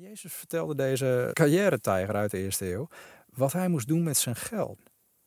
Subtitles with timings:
[0.00, 2.88] Jezus vertelde deze carrière-tijger uit de eerste eeuw
[3.34, 4.78] wat hij moest doen met zijn geld.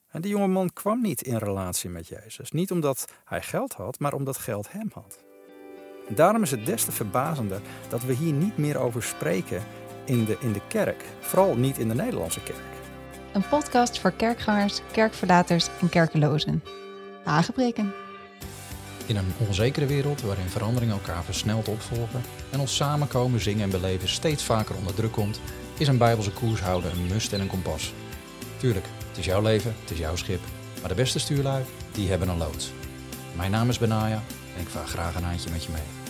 [0.07, 2.51] En die jongeman kwam niet in relatie met Jezus.
[2.51, 5.23] Niet omdat hij geld had, maar omdat geld hem had.
[6.09, 9.63] Daarom is het des te verbazender dat we hier niet meer over spreken
[10.05, 11.03] in de, in de kerk.
[11.19, 12.57] Vooral niet in de Nederlandse kerk.
[13.33, 16.63] Een podcast voor kerkgangers, kerkverlaters en kerkelozen.
[17.23, 18.00] Aangebreken.
[19.05, 24.09] In een onzekere wereld waarin veranderingen elkaar versneld opvolgen en ons samenkomen, zingen en beleven
[24.09, 25.39] steeds vaker onder druk komt,
[25.77, 27.93] is een bijbelse koers houden een must en een kompas.
[28.57, 30.41] Tuurlijk, het is jouw leven, het is jouw schip,
[30.79, 32.71] maar de beste stuurlui, die hebben een loods.
[33.35, 34.23] Mijn naam is Benaya
[34.55, 36.00] en ik vaar graag een handje met je mee.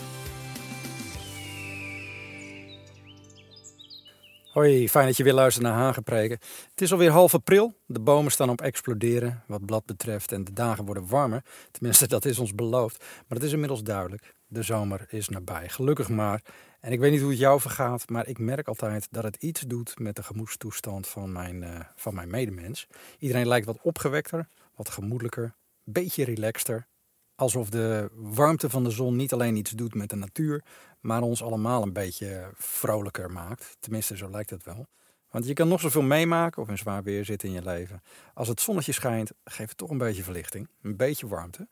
[4.51, 6.39] Hoi, fijn dat je weer luistert naar Hagenpreken.
[6.69, 7.73] Het is alweer half april.
[7.85, 11.43] De bomen staan op exploderen wat blad betreft en de dagen worden warmer.
[11.71, 12.99] Tenminste, dat is ons beloofd.
[12.99, 14.35] Maar het is inmiddels duidelijk.
[14.47, 15.69] De zomer is nabij.
[15.69, 16.41] Gelukkig maar.
[16.79, 19.61] En ik weet niet hoe het jou vergaat, maar ik merk altijd dat het iets
[19.61, 22.87] doet met de gemoedstoestand van mijn, uh, van mijn medemens.
[23.19, 26.87] Iedereen lijkt wat opgewekter, wat gemoedelijker, beetje relaxter.
[27.35, 30.63] Alsof de warmte van de zon niet alleen iets doet met de natuur,
[31.01, 33.77] maar ons allemaal een beetje vrolijker maakt.
[33.79, 34.87] Tenminste, zo lijkt het wel.
[35.29, 38.01] Want je kan nog zoveel meemaken of in zwaar weer zitten in je leven.
[38.33, 41.67] Als het zonnetje schijnt, geeft het toch een beetje verlichting, een beetje warmte.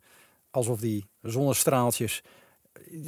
[0.52, 2.22] Alsof die zonnestraaltjes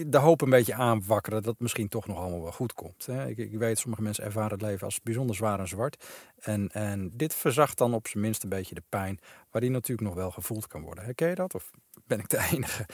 [0.06, 3.08] de hoop een beetje aanwakkeren dat het misschien toch nog allemaal wel goed komt.
[3.28, 6.06] Ik, ik weet, sommige mensen ervaren het leven als bijzonder zwaar en zwart.
[6.40, 9.20] En, en dit verzacht dan op zijn minst een beetje de pijn,
[9.52, 11.04] waar die natuurlijk nog wel gevoeld kan worden.
[11.04, 11.56] Herken je dat?
[11.56, 11.72] Of
[12.06, 12.86] ben ik de enige?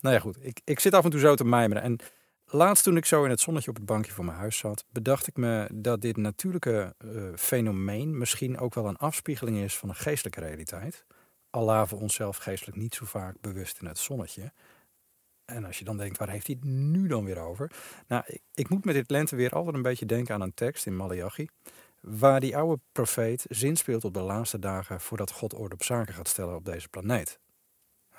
[0.00, 0.36] Nou ja, goed.
[0.40, 1.82] Ik, ik zit af en toe zo te mijmeren.
[1.82, 1.98] En
[2.46, 5.26] laatst toen ik zo in het zonnetje op het bankje voor mijn huis zat, bedacht
[5.26, 9.94] ik me dat dit natuurlijke uh, fenomeen misschien ook wel een afspiegeling is van een
[9.94, 11.04] geestelijke realiteit.
[11.50, 14.52] Al laven we onszelf geestelijk niet zo vaak bewust in het zonnetje.
[15.44, 17.70] En als je dan denkt, waar heeft hij het nu dan weer over?
[18.08, 20.86] Nou, ik, ik moet met dit lente weer altijd een beetje denken aan een tekst
[20.86, 21.48] in Malachi.
[22.00, 26.28] Waar die oude profeet zinspeelt op de laatste dagen voordat God orde op zaken gaat
[26.28, 27.38] stellen op deze planeet.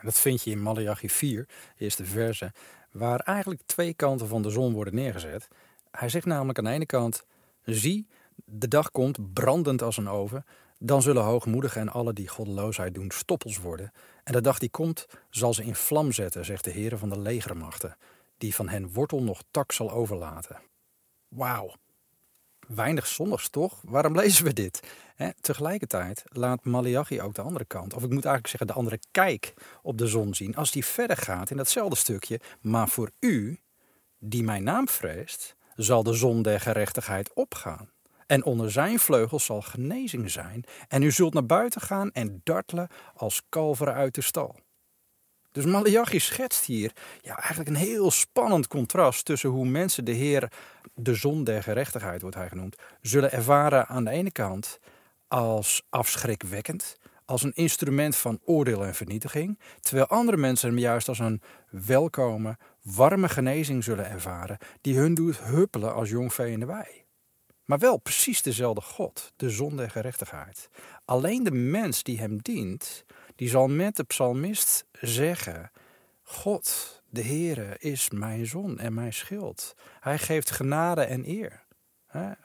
[0.02, 2.54] Dat vind je in Malachi 4, eerste verse,
[2.92, 5.48] waar eigenlijk twee kanten van de zon worden neergezet.
[5.92, 7.26] Hij zegt namelijk aan de ene kant:
[7.64, 8.08] Zie,
[8.46, 10.46] de dag komt brandend als een oven.
[10.80, 13.92] Dan zullen hoogmoedigen en alle die goddeloosheid doen stoppels worden.
[14.24, 17.20] En de dag die komt, zal ze in vlam zetten, zegt de Heer van de
[17.20, 17.98] legermachten,
[18.38, 20.62] die van hen wortel nog tak zal overlaten.
[21.28, 21.74] Wauw.
[22.68, 23.82] Weinig zonnigs toch?
[23.84, 24.80] Waarom lezen we dit?
[25.42, 29.54] tegelijkertijd laat Malachi ook de andere kant, of ik moet eigenlijk zeggen de andere kijk
[29.82, 32.40] op de zon zien, als die verder gaat in datzelfde stukje.
[32.62, 33.60] Maar voor u,
[34.20, 37.90] die mijn naam vreest, zal de zon der gerechtigheid opgaan.
[38.28, 40.64] En onder zijn vleugels zal genezing zijn.
[40.88, 44.56] En u zult naar buiten gaan en dartelen als kalveren uit de stal.
[45.58, 46.92] Dus Malachi schetst hier
[47.22, 50.52] ja, eigenlijk een heel spannend contrast tussen hoe mensen de Heer,
[50.94, 54.80] de zon der gerechtigheid wordt hij genoemd, zullen ervaren aan de ene kant
[55.28, 61.20] als afschrikwekkend, als een instrument van oordeel en vernietiging, terwijl andere mensen hem juist als
[61.20, 66.66] een welkome, warme genezing zullen ervaren, die hun doet huppelen als jong vee in de
[66.66, 67.06] wei.
[67.66, 70.70] Maar wel precies dezelfde God, de zon der gerechtigheid.
[71.06, 73.06] Alleen de mens die hem dient,
[73.38, 75.72] die zal met de psalmist zeggen:
[76.24, 79.76] God, de Heere, is mijn zon en mijn schild.
[80.00, 81.66] Hij geeft genade en eer.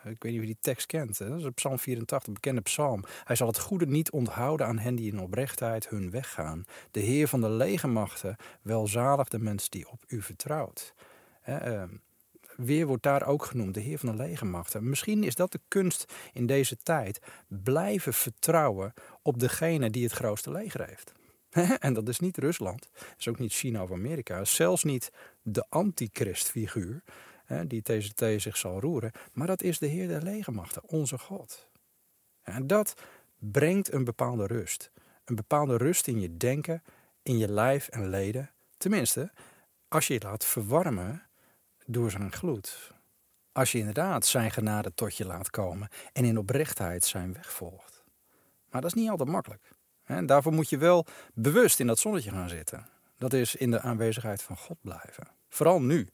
[0.04, 1.18] Ik weet niet je die tekst kent.
[1.18, 3.04] Dat is Psalm 84, een bekende psalm.
[3.24, 6.64] Hij zal het goede niet onthouden aan hen die in oprechtheid hun weg gaan.
[6.90, 10.94] De Heer van de legermachten, welzalig de mens die op u vertrouwt.
[11.42, 11.88] Ehm,
[12.56, 14.88] weer wordt daar ook genoemd, de Heer van de legermachten.
[14.88, 17.20] Misschien is dat de kunst in deze tijd.
[17.48, 18.92] Blijven vertrouwen
[19.22, 21.12] op degene die het grootste leger heeft.
[21.78, 25.12] en dat is niet Rusland, dat is ook niet China of Amerika, zelfs niet
[25.42, 27.02] de antichristfiguur
[27.66, 31.68] die tegen zich zal roeren, maar dat is de Heer der legermachten, onze God.
[32.42, 32.94] En dat
[33.38, 34.90] brengt een bepaalde rust.
[35.24, 36.82] Een bepaalde rust in je denken,
[37.22, 38.50] in je lijf en leden.
[38.76, 39.32] Tenminste,
[39.88, 41.22] als je je laat verwarmen
[41.86, 42.92] door zijn gloed.
[43.52, 47.91] Als je inderdaad zijn genade tot je laat komen en in oprechtheid zijn weg volgt.
[48.72, 49.70] Maar dat is niet altijd makkelijk.
[50.04, 52.86] En daarvoor moet je wel bewust in dat zonnetje gaan zitten.
[53.18, 55.26] Dat is in de aanwezigheid van God blijven.
[55.48, 56.08] Vooral nu.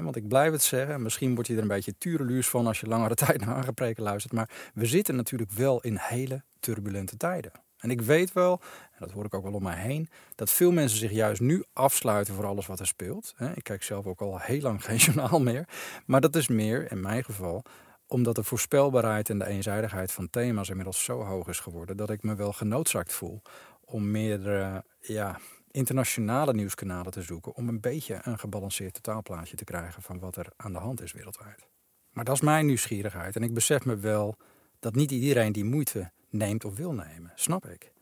[0.00, 2.86] Want ik blijf het zeggen, misschien word je er een beetje tureluurs van als je
[2.86, 4.32] langere tijd naar aangepreken luistert.
[4.32, 7.52] Maar we zitten natuurlijk wel in hele turbulente tijden.
[7.78, 8.60] En ik weet wel,
[8.92, 11.64] en dat hoor ik ook wel om mij heen, dat veel mensen zich juist nu
[11.72, 13.34] afsluiten voor alles wat er speelt.
[13.54, 15.68] Ik kijk zelf ook al heel lang geen journaal meer.
[16.06, 17.62] Maar dat is meer, in mijn geval,
[18.12, 22.22] omdat de voorspelbaarheid en de eenzijdigheid van thema's inmiddels zo hoog is geworden dat ik
[22.22, 23.42] me wel genoodzaakt voel
[23.84, 25.38] om meer uh, ja,
[25.70, 30.46] internationale nieuwskanalen te zoeken om een beetje een gebalanceerd totaalplaatje te krijgen van wat er
[30.56, 31.66] aan de hand is wereldwijd.
[32.10, 33.36] Maar dat is mijn nieuwsgierigheid.
[33.36, 34.36] En ik besef me wel
[34.78, 37.32] dat niet iedereen die moeite neemt of wil nemen.
[37.34, 37.92] Snap ik.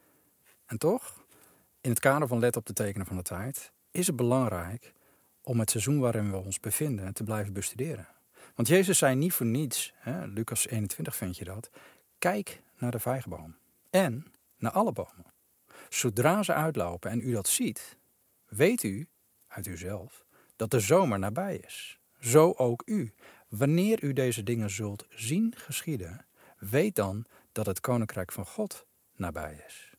[0.66, 1.24] En toch,
[1.80, 4.92] in het kader van let op de tekenen van de tijd, is het belangrijk
[5.42, 8.08] om het seizoen waarin we ons bevinden te blijven bestuderen.
[8.60, 11.70] Want Jezus zei niet voor niets, hè, Lucas 21 vind je dat,
[12.18, 13.56] kijk naar de vijgenboom
[13.90, 15.32] en naar alle bomen.
[15.88, 17.98] Zodra ze uitlopen en u dat ziet,
[18.46, 19.08] weet u
[19.48, 20.24] uit uzelf
[20.56, 21.98] dat de zomer nabij is.
[22.18, 23.14] Zo ook u.
[23.48, 26.26] Wanneer u deze dingen zult zien geschieden,
[26.58, 28.86] weet dan dat het koninkrijk van God
[29.16, 29.94] nabij is.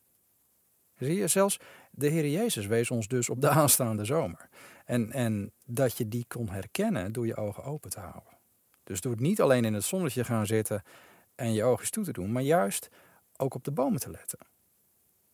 [0.94, 1.58] Zie je, zelfs
[1.90, 4.48] de Heer Jezus wees ons dus op de aanstaande zomer.
[4.84, 8.31] En, en dat je die kon herkennen door je ogen open te houden.
[8.84, 10.82] Dus door niet alleen in het zonnetje gaan zitten
[11.34, 12.88] en je ogen toe te doen, maar juist
[13.36, 14.38] ook op de bomen te letten.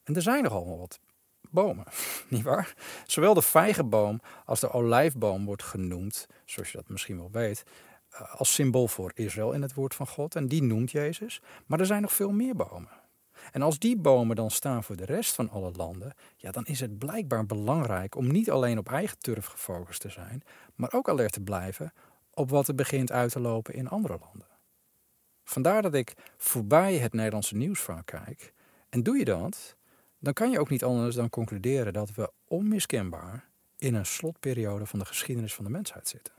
[0.02, 1.00] En er zijn nogal wel wat
[1.50, 1.84] bomen,
[2.28, 2.74] niet waar?
[3.06, 7.64] Zowel de vijgenboom als de olijfboom wordt genoemd, zoals je dat misschien wel weet,
[8.08, 10.34] eh, als symbool voor Israël in het woord van God.
[10.34, 11.42] En die noemt Jezus.
[11.66, 12.90] Maar er zijn nog veel meer bomen.
[13.52, 16.80] En als die bomen dan staan voor de rest van alle landen, ja, dan is
[16.80, 20.42] het blijkbaar belangrijk om niet alleen op eigen turf gefocust te zijn,
[20.74, 21.92] maar ook alert te blijven
[22.38, 24.46] op wat er begint uit te lopen in andere landen.
[25.44, 28.52] Vandaar dat ik voorbij het Nederlandse nieuws vaak kijk.
[28.88, 29.76] En doe je dat,
[30.18, 33.48] dan kan je ook niet anders dan concluderen dat we onmiskenbaar
[33.78, 36.34] in een slotperiode van de geschiedenis van de mensheid zitten.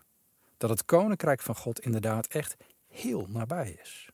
[0.58, 2.56] Dat het koninkrijk van God inderdaad echt
[2.88, 4.10] heel nabij is.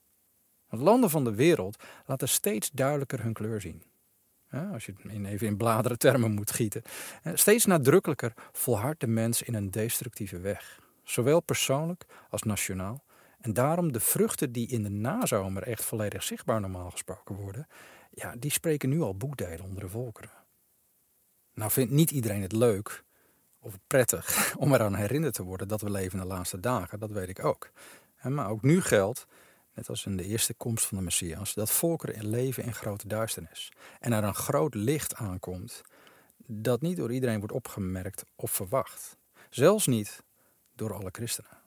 [0.69, 3.83] Landen van de wereld laten steeds duidelijker hun kleur zien.
[4.73, 6.81] als je het even in bladeren termen moet gieten.
[7.33, 10.83] Steeds nadrukkelijker volhardt de mens in een destructieve weg.
[11.05, 13.03] Zowel persoonlijk als nationaal.
[13.39, 17.67] En daarom de vruchten die in de nazomer echt volledig zichtbaar normaal gesproken worden,
[18.11, 20.31] ja, die spreken nu al boekdelen onder de volkeren.
[21.53, 23.03] Nou vindt niet iedereen het leuk
[23.59, 27.11] of prettig om eraan herinnerd te worden dat we leven in de laatste dagen, dat
[27.11, 27.71] weet ik ook.
[28.21, 29.25] Maar ook nu geldt,
[29.73, 33.71] net als in de eerste komst van de Messias, dat volkeren leven in grote duisternis.
[33.99, 35.81] En er een groot licht aankomt
[36.37, 39.17] dat niet door iedereen wordt opgemerkt of verwacht.
[39.49, 40.23] Zelfs niet
[40.75, 41.57] door alle christenen.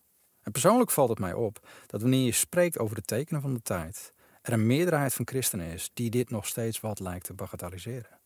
[0.42, 3.62] En persoonlijk valt het mij op dat wanneer je spreekt over de tekenen van de
[3.62, 4.12] tijd,
[4.42, 8.18] er een meerderheid van christenen is die dit nog steeds wat lijkt te bagatelliseren.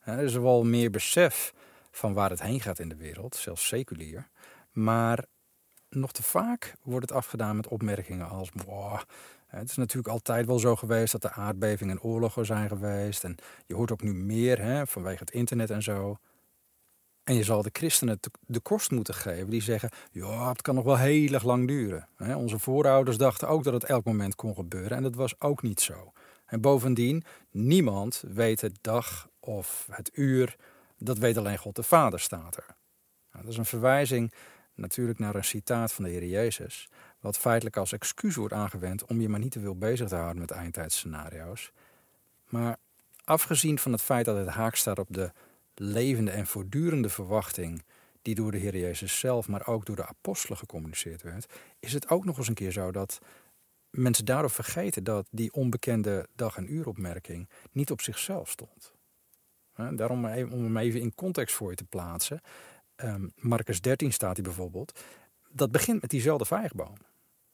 [0.00, 1.52] Er is wel meer besef
[1.90, 4.28] van waar het heen gaat in de wereld, zelfs seculier.
[4.72, 5.24] Maar
[5.88, 9.00] nog te vaak wordt het afgedaan met opmerkingen als: Boah,
[9.46, 13.24] het is natuurlijk altijd wel zo geweest dat er aardbevingen en oorlogen zijn geweest.
[13.24, 13.36] En
[13.66, 16.18] je hoort ook nu meer hè, vanwege het internet en zo.
[17.24, 20.84] En je zal de christenen de kost moeten geven die zeggen: ja, het kan nog
[20.84, 22.08] wel heel erg lang duren.
[22.18, 25.80] Onze voorouders dachten ook dat het elk moment kon gebeuren en dat was ook niet
[25.80, 26.12] zo.
[26.46, 30.56] En bovendien, niemand weet het dag of het uur,
[30.98, 32.66] dat weet alleen God de Vader, staat er.
[33.32, 34.32] Nou, dat is een verwijzing
[34.74, 36.88] natuurlijk naar een citaat van de Heer Jezus,
[37.20, 40.38] wat feitelijk als excuus wordt aangewend om je maar niet te veel bezig te houden
[40.38, 41.72] met eindtijdscenario's.
[42.48, 42.76] Maar
[43.24, 45.32] afgezien van het feit dat het haak staat op de
[45.74, 47.84] levende en voortdurende verwachting
[48.22, 52.08] die door de Heer Jezus zelf, maar ook door de apostelen gecommuniceerd werd, is het
[52.08, 53.18] ook nog eens een keer zo dat
[53.90, 58.92] mensen daarop vergeten dat die onbekende dag- en uuropmerking niet op zichzelf stond.
[59.74, 62.40] Daarom om hem even in context voor je te plaatsen.
[62.96, 65.00] Um, Marcus 13 staat hij bijvoorbeeld.
[65.48, 66.96] Dat begint met diezelfde vijgboom.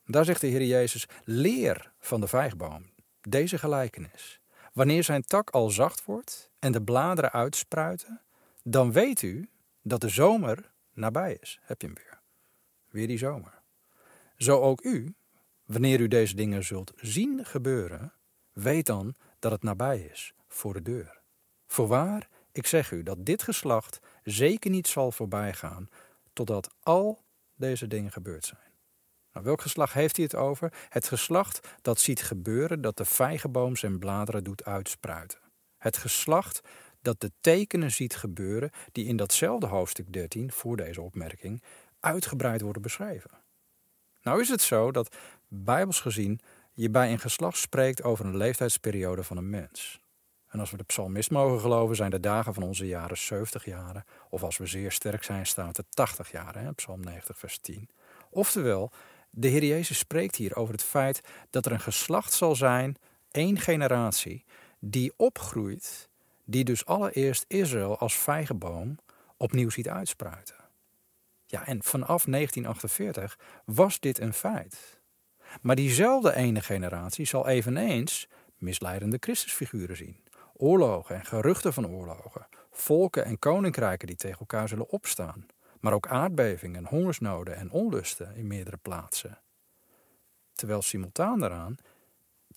[0.05, 2.90] Daar zegt de Heer Jezus: leer van de vijgboom
[3.21, 4.40] deze gelijkenis.
[4.73, 8.21] Wanneer zijn tak al zacht wordt en de bladeren uitspruiten,
[8.62, 9.49] dan weet u
[9.83, 11.59] dat de zomer nabij is.
[11.62, 12.21] Heb je hem weer?
[12.88, 13.62] Weer die zomer.
[14.37, 15.14] Zo ook u,
[15.64, 18.12] wanneer u deze dingen zult zien gebeuren,
[18.52, 21.21] weet dan dat het nabij is voor de deur.
[21.67, 25.88] Voorwaar, ik zeg u dat dit geslacht zeker niet zal voorbijgaan
[26.33, 27.23] totdat al
[27.55, 28.73] deze dingen gebeurd zijn.
[29.33, 30.73] Nou, welk geslacht heeft hij het over?
[30.88, 35.39] Het geslacht dat ziet gebeuren dat de vijgenboom zijn bladeren doet uitspruiten.
[35.80, 36.60] Het geslacht
[37.02, 41.62] dat de tekenen ziet gebeuren die in datzelfde hoofdstuk 13 voor deze opmerking
[42.00, 43.30] uitgebreid worden beschreven.
[44.22, 45.16] Nou is het zo dat,
[45.49, 46.40] bijbels gezien,
[46.72, 50.00] je bij een geslacht spreekt over een leeftijdsperiode van een mens.
[50.49, 54.04] En als we de psalmist mogen geloven, zijn de dagen van onze jaren 70 jaren.
[54.30, 57.88] Of als we zeer sterk zijn, staat het 80 jaren, hè, psalm 90, vers 10.
[58.30, 58.92] Oftewel,
[59.30, 61.20] de Heer Jezus spreekt hier over het feit
[61.50, 62.96] dat er een geslacht zal zijn,
[63.30, 64.44] één generatie,
[64.80, 66.08] die opgroeit,
[66.44, 68.99] die dus allereerst Israël als vijgenboom
[69.37, 70.56] opnieuw ziet uitspruiten.
[71.46, 75.00] Ja, en vanaf 1948 was dit een feit.
[75.60, 80.28] Maar diezelfde ene generatie zal eveneens misleidende Christusfiguren zien
[80.60, 85.46] oorlogen en geruchten van oorlogen, volken en koninkrijken die tegen elkaar zullen opstaan,
[85.80, 89.38] maar ook aardbevingen, hongersnoden en onlusten in meerdere plaatsen.
[90.52, 91.76] Terwijl simultaan daaraan,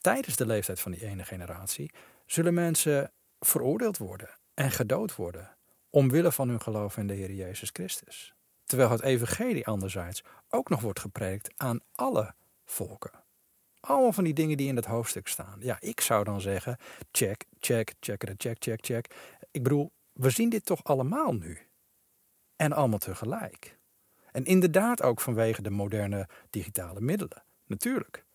[0.01, 1.91] tijdens de leeftijd van die ene generatie,
[2.25, 5.57] zullen mensen veroordeeld worden en gedood worden
[5.93, 8.33] omwille van hun geloof in de Heer Jezus Christus.
[8.63, 12.33] Terwijl het evangelie anderzijds ook nog wordt gepreekt aan alle
[12.65, 13.11] volken.
[13.79, 15.59] Allemaal van die dingen die in dat hoofdstuk staan.
[15.59, 16.77] Ja, ik zou dan zeggen,
[17.11, 19.15] check, check, check, check, check, check.
[19.51, 21.57] Ik bedoel, we zien dit toch allemaal nu.
[22.55, 23.77] En allemaal tegelijk.
[24.31, 27.43] En inderdaad ook vanwege de moderne digitale middelen.
[27.65, 28.25] Natuurlijk.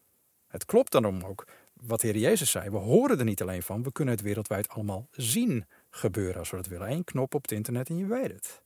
[0.46, 1.46] Het klopt daarom ook
[1.80, 2.70] wat de Heer Jezus zei.
[2.70, 6.56] We horen er niet alleen van, we kunnen het wereldwijd allemaal zien gebeuren als we
[6.56, 6.90] dat willen.
[6.90, 8.62] Eén knop op het internet en je weet het.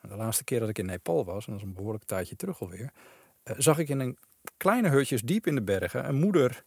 [0.00, 2.60] De laatste keer dat ik in Nepal was, en dat is een behoorlijk tijdje terug
[2.60, 2.90] alweer,
[3.42, 4.18] eh, zag ik in een
[4.56, 6.64] kleine hutjes diep in de bergen een moeder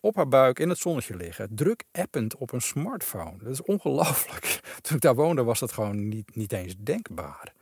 [0.00, 3.38] op haar buik in het zonnetje liggen, druk append op een smartphone.
[3.38, 4.60] Dat is ongelooflijk.
[4.82, 7.52] Toen ik daar woonde was dat gewoon niet, niet eens denkbaar.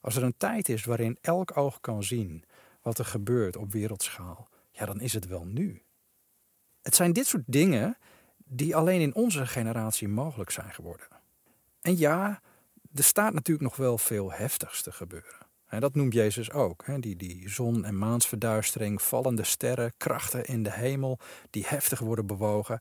[0.00, 2.44] Als er een tijd is waarin elk oog kan zien
[2.82, 5.82] wat er gebeurt op wereldschaal, ja, dan is het wel nu.
[6.88, 7.96] Het zijn dit soort dingen
[8.44, 11.06] die alleen in onze generatie mogelijk zijn geworden.
[11.80, 12.40] En ja,
[12.94, 15.46] er staat natuurlijk nog wel veel heftigs te gebeuren.
[15.66, 16.84] En dat noemt Jezus ook.
[17.02, 21.18] Die, die zon- en maansverduistering, vallende sterren, krachten in de hemel
[21.50, 22.80] die heftig worden bewogen.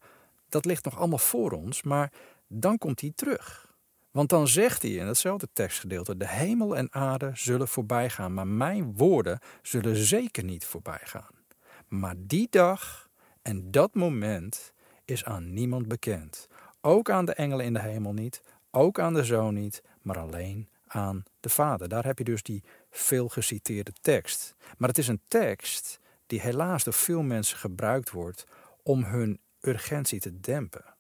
[0.49, 2.11] Dat ligt nog allemaal voor ons, maar
[2.47, 3.75] dan komt hij terug.
[4.11, 8.47] Want dan zegt hij in hetzelfde tekstgedeelte: De hemel en aarde zullen voorbij gaan, maar
[8.47, 11.35] mijn woorden zullen zeker niet voorbij gaan.
[11.87, 13.06] Maar die dag
[13.47, 14.73] en dat moment
[15.05, 16.47] is aan niemand bekend.
[16.81, 20.69] Ook aan de engelen in de hemel niet, ook aan de zoon niet, maar alleen
[20.87, 21.89] aan de Vader.
[21.89, 24.55] Daar heb je dus die veel geciteerde tekst.
[24.77, 28.43] Maar het is een tekst die helaas door veel mensen gebruikt wordt
[28.83, 30.95] om hun urgentie te dempen.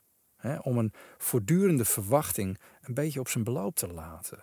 [0.61, 4.37] om een voortdurende verwachting een beetje op zijn beloop te laten.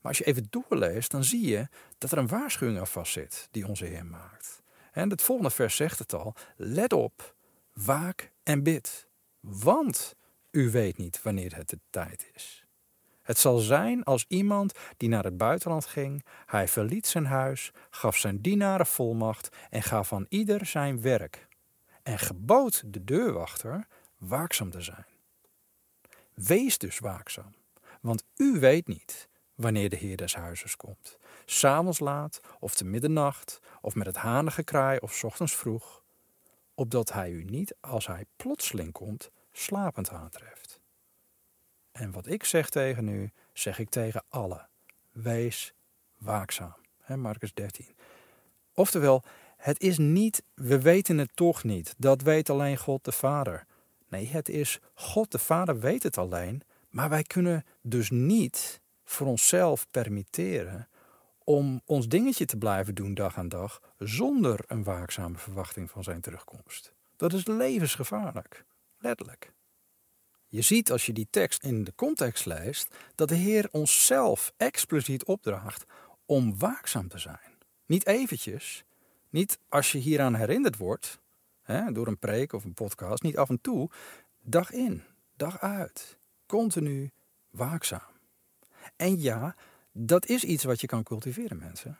[0.00, 1.68] Maar als je even doorleest, dan zie je
[1.98, 4.62] dat er een waarschuwing aan vastzit die onze Heer maakt.
[4.92, 7.34] En het volgende vers zegt het al: let op,
[7.72, 9.08] waak en bid,
[9.40, 10.16] want
[10.50, 12.64] u weet niet wanneer het de tijd is.
[13.22, 18.16] Het zal zijn als iemand die naar het buitenland ging, hij verliet zijn huis, gaf
[18.16, 21.48] zijn dienaren volmacht en gaf aan ieder zijn werk.
[22.02, 23.86] En gebood de deurwachter
[24.16, 25.06] waakzaam te zijn.
[26.34, 27.54] Wees dus waakzaam,
[28.00, 31.18] want u weet niet wanneer de Heer des huizes komt.
[31.44, 36.01] S'avonds laat, of te middernacht, of met het hanengekraai, of ochtends vroeg,
[36.82, 40.80] opdat hij u niet, als hij plotseling komt, slapend aantreft.
[41.92, 44.68] En wat ik zeg tegen u, zeg ik tegen allen.
[45.12, 45.74] Wees
[46.16, 46.74] waakzaam.
[47.00, 47.86] He, Marcus 13.
[48.74, 49.22] Oftewel,
[49.56, 51.94] het is niet, we weten het toch niet.
[51.98, 53.66] Dat weet alleen God de Vader.
[54.08, 56.62] Nee, het is God de Vader weet het alleen.
[56.88, 60.88] Maar wij kunnen dus niet voor onszelf permitteren
[61.44, 66.20] om ons dingetje te blijven doen dag aan dag zonder een waakzame verwachting van zijn
[66.20, 66.92] terugkomst.
[67.16, 68.64] Dat is levensgevaarlijk,
[68.98, 69.52] letterlijk.
[70.46, 75.24] Je ziet als je die tekst in de context leest, dat de Heer onszelf expliciet
[75.24, 75.84] opdraagt
[76.26, 77.58] om waakzaam te zijn.
[77.86, 78.84] Niet eventjes,
[79.30, 81.20] niet als je hieraan herinnerd wordt,
[81.62, 83.90] hè, door een preek of een podcast, niet af en toe,
[84.42, 85.02] dag in,
[85.36, 87.10] dag uit, continu
[87.50, 88.10] waakzaam.
[88.96, 89.54] En ja,
[89.92, 91.98] dat is iets wat je kan cultiveren, mensen.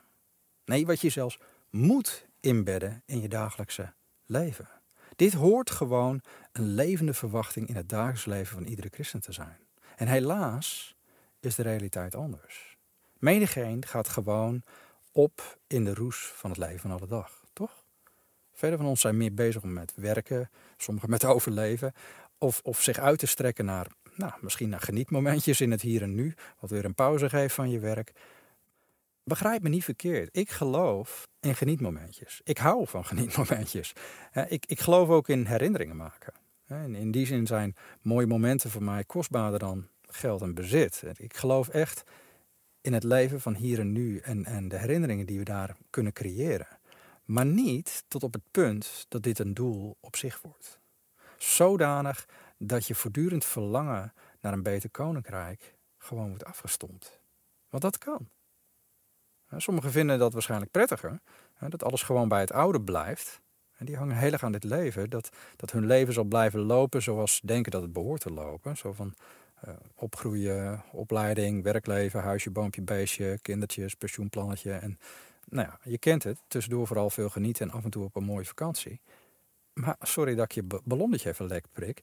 [0.65, 3.93] Nee, wat je zelfs moet inbedden in je dagelijkse
[4.25, 4.67] leven.
[5.15, 6.21] Dit hoort gewoon
[6.51, 9.57] een levende verwachting in het dagelijks leven van iedere christen te zijn.
[9.95, 10.95] En helaas
[11.39, 12.77] is de realiteit anders.
[13.19, 14.63] Menigeen gaat gewoon
[15.11, 17.83] op in de roes van het leven van alle dag, toch?
[18.53, 21.93] Velen van ons zijn meer bezig met werken, sommigen met overleven,
[22.37, 26.15] of, of zich uit te strekken naar, nou, misschien naar genietmomentjes in het hier en
[26.15, 28.11] nu, wat weer een pauze geeft van je werk.
[29.23, 30.29] Begrijp me niet verkeerd.
[30.37, 32.41] Ik geloof in genietmomentjes.
[32.43, 33.93] Ik hou van genietmomentjes.
[34.47, 36.33] Ik, ik geloof ook in herinneringen maken.
[36.65, 41.03] En in die zin zijn mooie momenten voor mij kostbaarder dan geld en bezit.
[41.17, 42.03] Ik geloof echt
[42.81, 46.13] in het leven van hier en nu en, en de herinneringen die we daar kunnen
[46.13, 46.67] creëren.
[47.25, 50.79] Maar niet tot op het punt dat dit een doel op zich wordt.
[51.37, 52.27] Zodanig
[52.65, 57.19] dat je voortdurend verlangen naar een beter koninkrijk gewoon wordt afgestompt.
[57.69, 58.29] Want dat kan.
[59.57, 61.19] Sommigen vinden dat waarschijnlijk prettiger,
[61.69, 63.41] dat alles gewoon bij het oude blijft.
[63.77, 67.01] En die hangen heel erg aan dit leven, dat, dat hun leven zal blijven lopen
[67.01, 68.77] zoals ze denken dat het behoort te lopen.
[68.77, 69.13] Zo van
[69.67, 74.71] uh, opgroeien, opleiding, werkleven, huisje, boompje, beestje, kindertjes, pensioenplannetje.
[74.71, 74.99] En
[75.49, 78.23] nou ja, je kent het, tussendoor vooral veel genieten en af en toe op een
[78.23, 79.01] mooie vakantie.
[79.73, 82.01] Maar sorry dat ik je ballonnetje even lek prik.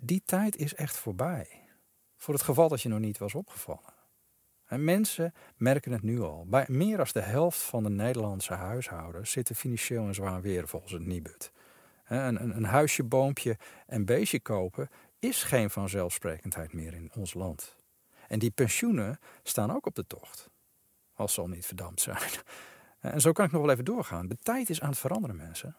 [0.00, 1.68] Die tijd is echt voorbij.
[2.16, 3.94] Voor het geval dat je nog niet was opgevallen.
[4.66, 6.46] En mensen merken het nu al.
[6.48, 10.92] Bij meer dan de helft van de Nederlandse huishoudens zitten financieel in zwaar weer volgens
[10.92, 11.52] het Nibud.
[12.06, 14.88] Een, een, een huisje, boompje en beestje kopen
[15.18, 17.76] is geen vanzelfsprekendheid meer in ons land.
[18.28, 20.50] En die pensioenen staan ook op de tocht.
[21.14, 22.18] Als ze al niet verdampt zijn.
[23.00, 24.28] En zo kan ik nog wel even doorgaan.
[24.28, 25.76] De tijd is aan het veranderen, mensen.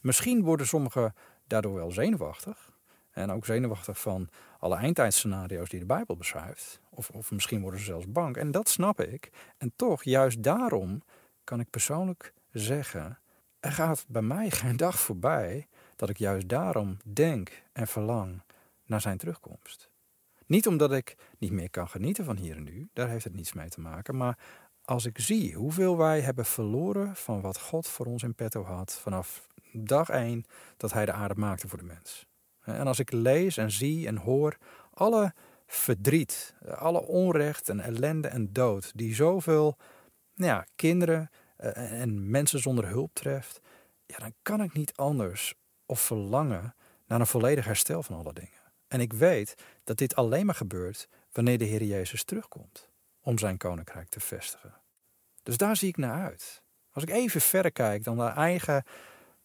[0.00, 1.14] Misschien worden sommigen
[1.46, 2.77] daardoor wel zenuwachtig.
[3.18, 6.80] En ook zenuwachtig van alle eindtijdscenario's die de Bijbel beschrijft.
[6.90, 8.36] Of, of misschien worden ze zelfs bang.
[8.36, 9.30] En dat snap ik.
[9.56, 11.02] En toch, juist daarom
[11.44, 13.18] kan ik persoonlijk zeggen:
[13.60, 18.42] er gaat bij mij geen dag voorbij dat ik juist daarom denk en verlang
[18.86, 19.90] naar zijn terugkomst.
[20.46, 23.52] Niet omdat ik niet meer kan genieten van hier en nu, daar heeft het niets
[23.52, 24.38] mee te maken, maar
[24.84, 28.92] als ik zie hoeveel wij hebben verloren van wat God voor ons in petto had
[28.92, 30.44] vanaf dag één
[30.76, 32.27] dat Hij de aarde maakte voor de mens.
[32.74, 34.56] En als ik lees en zie en hoor
[34.94, 35.34] alle
[35.66, 39.76] verdriet, alle onrecht en ellende en dood die zoveel
[40.34, 43.60] nou ja, kinderen eh, en mensen zonder hulp treft,
[44.06, 45.54] ja, dan kan ik niet anders
[45.86, 46.74] of verlangen
[47.06, 48.62] naar een volledig herstel van alle dingen.
[48.88, 52.88] En ik weet dat dit alleen maar gebeurt wanneer de Heer Jezus terugkomt
[53.20, 54.74] om zijn koninkrijk te vestigen.
[55.42, 56.62] Dus daar zie ik naar uit.
[56.92, 58.84] Als ik even verder kijk dan naar eigen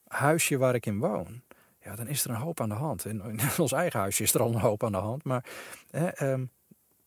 [0.08, 1.44] huisje waar ik in woon,
[1.84, 3.06] ja, dan is er een hoop aan de hand.
[3.06, 5.24] In, ons eigen huisje is er al een hoop aan de hand.
[5.24, 5.46] Maar
[5.90, 6.46] hè, ehm,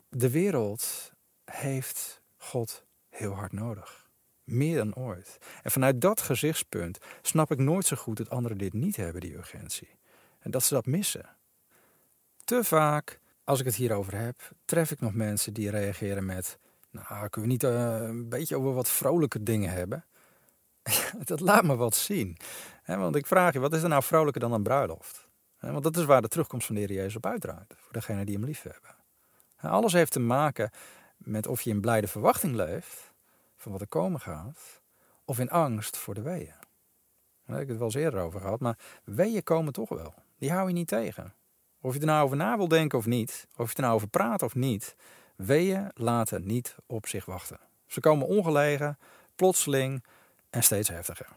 [0.08, 1.12] de wereld
[1.44, 4.08] heeft God heel hard nodig.
[4.44, 5.38] Meer dan ooit.
[5.62, 9.36] En vanuit dat gezichtspunt snap ik nooit zo goed dat anderen dit niet hebben, die
[9.36, 9.98] urgentie.
[10.38, 11.36] En dat ze dat missen.
[12.44, 16.58] Te vaak, als ik het hierover heb, tref ik nog mensen die reageren met:
[16.90, 20.04] Nou, kunnen we niet uh, een beetje over wat vrolijke dingen hebben?
[21.24, 22.36] dat laat me wat zien.
[22.86, 25.28] want ik vraag je, wat is er nou vrolijker dan een bruiloft?
[25.60, 27.74] want dat is waar de terugkomst van de Heer Jezus op uitdraait.
[27.76, 28.94] Voor degenen die hem lief hebben.
[29.70, 30.70] alles heeft te maken
[31.16, 33.12] met of je in blijde verwachting leeft
[33.56, 34.80] van wat er komen gaat,
[35.24, 36.54] of in angst voor de weeën.
[37.46, 40.14] Daar heb ik het wel eens eerder over gehad, maar weeën komen toch wel.
[40.38, 41.34] Die hou je niet tegen.
[41.80, 44.08] Of je er nou over na wil denken of niet, of je er nou over
[44.08, 44.96] praat of niet,
[45.36, 47.60] weeën laten niet op zich wachten.
[47.86, 48.98] Ze komen ongelegen,
[49.34, 50.04] plotseling
[50.50, 51.28] en steeds heftiger.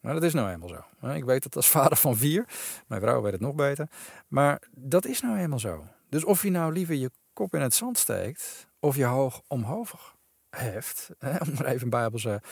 [0.00, 1.08] Maar dat is nou eenmaal zo.
[1.08, 2.44] Ik weet het als vader van vier.
[2.86, 3.88] Mijn vrouw weet het nog beter.
[4.28, 5.84] Maar dat is nou eenmaal zo.
[6.08, 10.16] Dus of je nou liever je kop in het zand steekt, of je hoog omhoog
[10.50, 12.42] heft, om maar even een Bijbelse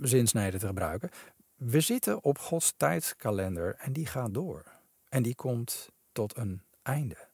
[0.00, 1.10] zinsnede te gebruiken.
[1.56, 4.64] We zitten op Gods tijdskalender en die gaat door.
[5.08, 7.28] En die komt tot een einde.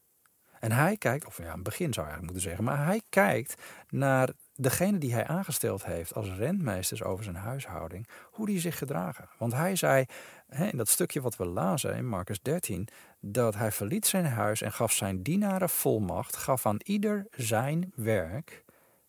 [0.59, 3.61] En hij kijkt, of ja, een begin zou ik eigenlijk moeten zeggen, maar hij kijkt
[3.89, 9.29] naar degene die hij aangesteld heeft als rentmeesters over zijn huishouding, hoe die zich gedragen.
[9.37, 10.05] Want hij zei
[10.49, 12.87] in dat stukje wat we lazen in Marcus 13,
[13.19, 18.63] dat hij verliet zijn huis en gaf zijn dienaren volmacht, gaf aan ieder zijn werk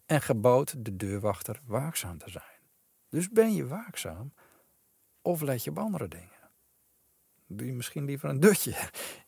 [0.07, 2.45] en gebood de deurwachter waakzaam te zijn.
[3.09, 4.33] Dus ben je waakzaam
[5.23, 6.51] of let je op andere dingen?
[7.47, 8.75] Doe je misschien liever een dutje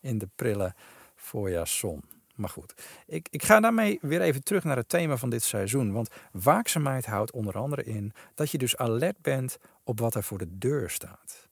[0.01, 0.75] in de prille
[1.15, 2.20] voorjaarszon?
[2.41, 2.75] Maar goed,
[3.07, 5.93] ik, ik ga daarmee weer even terug naar het thema van dit seizoen.
[5.93, 10.39] Want waakzaamheid houdt onder andere in dat je dus alert bent op wat er voor
[10.39, 11.49] de deur staat.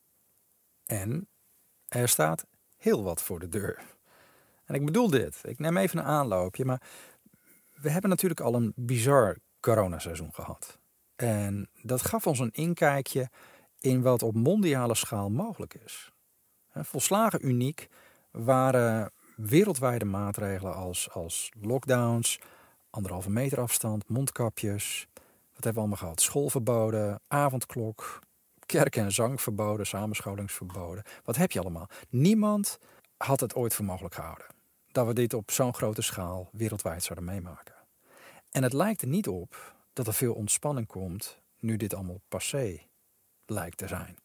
[0.86, 1.28] En
[1.88, 2.46] er staat
[2.76, 3.82] heel wat voor de deur.
[4.64, 6.82] En ik bedoel dit, ik neem even een aanloopje, maar
[7.74, 10.78] we hebben natuurlijk al een bizar coronaseizoen gehad.
[11.16, 13.30] En dat gaf ons een inkijkje
[13.80, 16.12] in wat op mondiale schaal mogelijk is.
[16.74, 17.88] Volslagen uniek
[18.30, 22.40] waren wereldwijde maatregelen als, als lockdowns,
[22.90, 25.06] anderhalve meter afstand, mondkapjes.
[25.54, 26.20] Wat hebben we allemaal gehad?
[26.20, 28.18] Schoolverboden, avondklok,
[28.66, 31.04] kerk- en zangverboden, samenscholingsverboden.
[31.24, 31.88] Wat heb je allemaal?
[32.08, 32.78] Niemand
[33.16, 34.46] had het ooit voor mogelijk gehouden
[34.92, 37.74] dat we dit op zo'n grote schaal wereldwijd zouden meemaken.
[38.50, 42.80] En het lijkt er niet op dat er veel ontspanning komt nu dit allemaal passé
[43.46, 44.16] lijkt te zijn.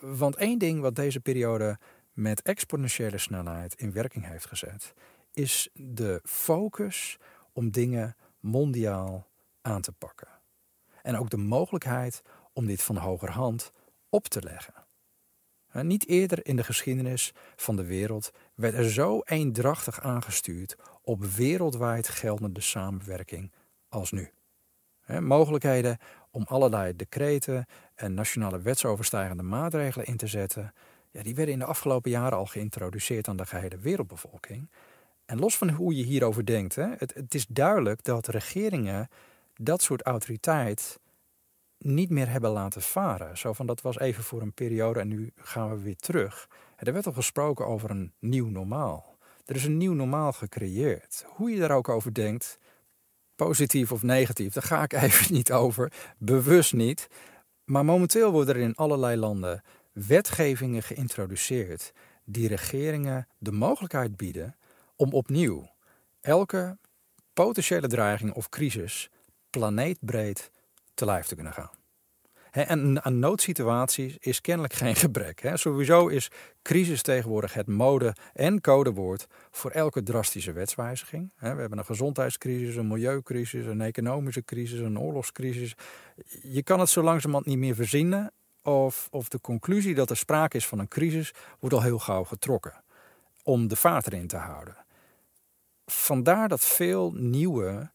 [0.00, 1.78] Want één ding wat deze periode
[2.14, 4.94] met exponentiële snelheid in werking heeft gezet,
[5.32, 7.18] is de focus
[7.52, 9.26] om dingen mondiaal
[9.62, 10.28] aan te pakken.
[11.02, 12.22] En ook de mogelijkheid
[12.52, 13.72] om dit van hogerhand
[14.08, 14.74] op te leggen.
[15.82, 22.08] Niet eerder in de geschiedenis van de wereld werd er zo eendrachtig aangestuurd op wereldwijd
[22.08, 23.52] geldende samenwerking
[23.88, 24.30] als nu.
[25.20, 25.98] Mogelijkheden
[26.30, 30.72] om allerlei decreten en nationale wetsoverstijgende maatregelen in te zetten,
[31.14, 34.70] ja, die werden in de afgelopen jaren al geïntroduceerd aan de gehele wereldbevolking.
[35.24, 39.08] En los van hoe je hierover denkt, hè, het, het is duidelijk dat regeringen
[39.54, 40.98] dat soort autoriteit
[41.78, 43.38] niet meer hebben laten varen.
[43.38, 46.48] Zo van dat was even voor een periode en nu gaan we weer terug.
[46.76, 49.16] Er werd al gesproken over een nieuw normaal.
[49.44, 51.24] Er is een nieuw normaal gecreëerd.
[51.26, 52.58] Hoe je daar ook over denkt,
[53.36, 57.08] Positief of negatief, daar ga ik even niet over, bewust niet.
[57.64, 59.62] Maar momenteel worden er in allerlei landen
[59.94, 61.92] wetgevingen geïntroduceerd
[62.24, 64.56] die regeringen de mogelijkheid bieden
[64.96, 65.70] om opnieuw
[66.20, 66.78] elke
[67.32, 69.10] potentiële dreiging of crisis
[69.50, 70.50] planeetbreed
[70.94, 71.70] te lijf te kunnen gaan.
[72.50, 75.50] en aan noodsituaties is kennelijk geen gebrek.
[75.54, 76.30] Sowieso is
[76.62, 81.32] crisis tegenwoordig het mode- en codewoord voor elke drastische wetswijziging.
[81.38, 85.74] we hebben een gezondheidscrisis, een milieucrisis, een economische crisis, een oorlogscrisis.
[86.42, 88.32] Je kan het zo langzamerhand niet meer verzinnen.
[88.64, 92.24] Of, of de conclusie dat er sprake is van een crisis wordt al heel gauw
[92.24, 92.82] getrokken.
[93.42, 94.76] Om de vaart erin te houden.
[95.86, 97.90] Vandaar dat veel nieuwe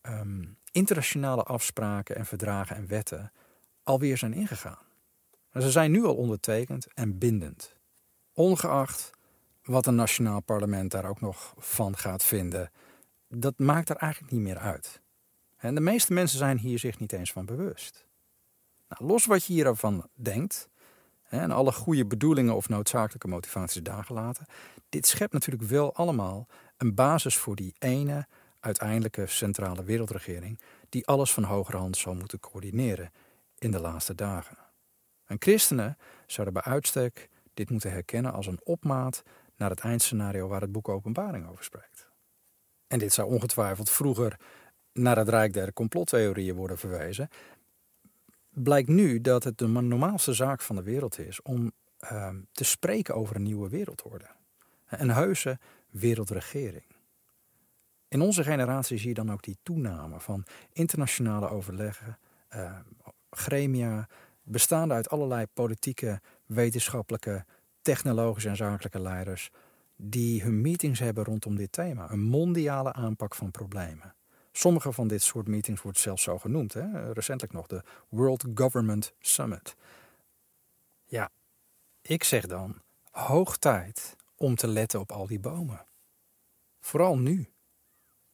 [0.00, 3.32] ehm, internationale afspraken en verdragen en wetten
[3.82, 4.86] alweer zijn ingegaan.
[5.52, 7.76] Ze zijn nu al ondertekend en bindend.
[8.32, 9.10] Ongeacht
[9.62, 12.70] wat een nationaal parlement daar ook nog van gaat vinden,
[13.28, 15.00] dat maakt er eigenlijk niet meer uit.
[15.56, 18.06] En de meeste mensen zijn hier zich niet eens van bewust.
[18.98, 20.68] Nou, los wat je hiervan denkt,
[21.22, 24.46] en alle goede bedoelingen of noodzakelijke motivaties daar gelaten,
[24.88, 28.26] dit schept natuurlijk wel allemaal een basis voor die ene
[28.60, 33.12] uiteindelijke centrale wereldregering die alles van hogerhand zal moeten coördineren
[33.58, 34.56] in de laatste dagen.
[35.24, 39.22] En christenen zouden bij uitstek dit moeten herkennen als een opmaat
[39.56, 42.08] naar het eindscenario waar het boek Openbaring over spreekt.
[42.86, 44.36] En dit zou ongetwijfeld vroeger
[44.92, 47.28] naar het rijk der complottheorieën worden verwezen.
[48.54, 51.72] Blijkt nu dat het de normaalste zaak van de wereld is om
[52.12, 54.26] uh, te spreken over een nieuwe wereldorde.
[54.88, 55.58] Een heuse
[55.90, 56.84] wereldregering.
[58.08, 62.18] In onze generatie zie je dan ook die toename van internationale overleggen,
[62.54, 62.78] uh,
[63.30, 64.08] gremia,
[64.42, 67.44] bestaande uit allerlei politieke, wetenschappelijke,
[67.82, 69.50] technologische en zakelijke leiders,
[69.96, 72.10] die hun meetings hebben rondom dit thema.
[72.10, 74.14] Een mondiale aanpak van problemen.
[74.52, 76.72] Sommige van dit soort meetings wordt zelfs zo genoemd.
[76.74, 77.12] Hè?
[77.12, 79.76] Recentelijk nog de World Government Summit.
[81.04, 81.30] Ja,
[82.02, 85.86] ik zeg dan, hoog tijd om te letten op al die bomen.
[86.80, 87.48] Vooral nu.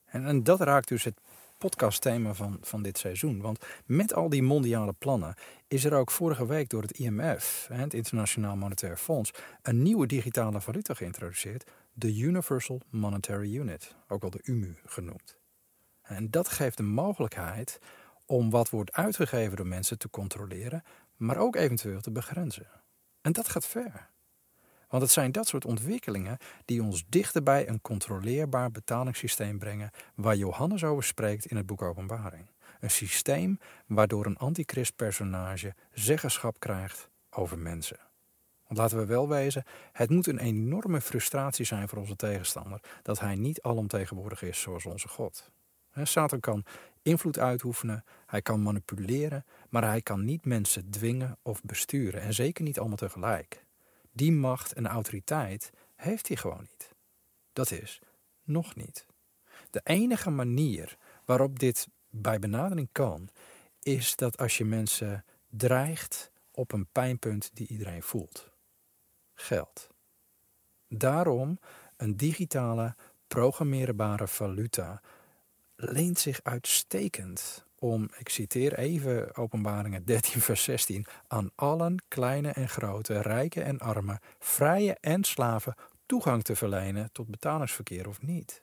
[0.04, 1.20] En, dat raakt dus het
[1.59, 3.40] podcastthema van, van dit seizoen.
[3.40, 5.35] Want met al die mondiale plannen
[5.68, 9.31] is er ook vorige week door het IMF, het Internationaal Monetair Fonds,
[9.62, 15.38] een nieuwe digitale valuta geïntroduceerd, de Universal Monetary Unit, ook wel de UMU genoemd.
[16.09, 17.79] En dat geeft de mogelijkheid
[18.27, 20.83] om wat wordt uitgegeven door mensen te controleren,
[21.16, 22.66] maar ook eventueel te begrenzen.
[23.21, 24.11] En dat gaat ver.
[24.88, 30.37] Want het zijn dat soort ontwikkelingen die ons dichter bij een controleerbaar betalingssysteem brengen, waar
[30.37, 32.51] Johannes over spreekt in het boek Openbaring.
[32.81, 37.99] Een systeem waardoor een antichrist-personage zeggenschap krijgt over mensen.
[38.66, 43.21] Want laten we wel wezen, het moet een enorme frustratie zijn voor onze tegenstander dat
[43.21, 45.51] hij niet alomtegenwoordig is zoals onze God.
[46.06, 46.64] Satan kan
[47.02, 52.64] invloed uitoefenen, hij kan manipuleren, maar hij kan niet mensen dwingen of besturen en zeker
[52.64, 53.64] niet allemaal tegelijk.
[54.12, 56.92] Die macht en autoriteit heeft hij gewoon niet.
[57.52, 58.00] Dat is
[58.42, 59.06] nog niet.
[59.70, 63.28] De enige manier waarop dit bij benadering kan,
[63.82, 68.50] is dat als je mensen dreigt op een pijnpunt die iedereen voelt.
[69.34, 69.88] Geld.
[70.88, 71.58] Daarom
[71.96, 72.94] een digitale,
[73.26, 75.00] programmeerbare valuta
[75.81, 82.69] leent zich uitstekend om, ik citeer even Openbaringen 13, vers 16, aan allen, kleine en
[82.69, 85.75] grote, rijken en armen, vrije en slaven,
[86.07, 88.62] toegang te verlenen tot betalingsverkeer of niet.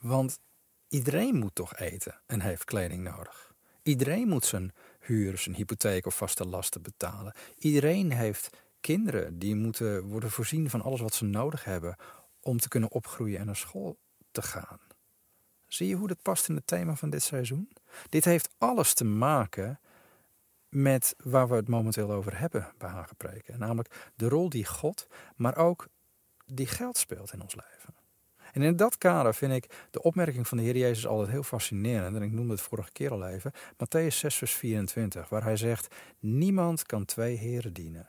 [0.00, 0.40] Want
[0.88, 3.52] iedereen moet toch eten en heeft kleding nodig.
[3.82, 7.34] Iedereen moet zijn huur, zijn hypotheek of vaste lasten betalen.
[7.58, 11.96] Iedereen heeft kinderen die moeten worden voorzien van alles wat ze nodig hebben
[12.40, 13.98] om te kunnen opgroeien en naar school
[14.30, 14.89] te gaan.
[15.72, 17.68] Zie je hoe dat past in het thema van dit seizoen?
[18.08, 19.80] Dit heeft alles te maken
[20.68, 23.58] met waar we het momenteel over hebben bij Hagepreken.
[23.58, 25.06] Namelijk de rol die God,
[25.36, 25.88] maar ook
[26.46, 27.94] die geld speelt in ons leven.
[28.52, 32.16] En in dat kader vind ik de opmerking van de Heer Jezus altijd heel fascinerend.
[32.16, 33.52] En ik noemde het vorige keer al even.
[33.72, 38.08] Matthäus 6, vers 24, waar hij zegt: Niemand kan twee heren dienen.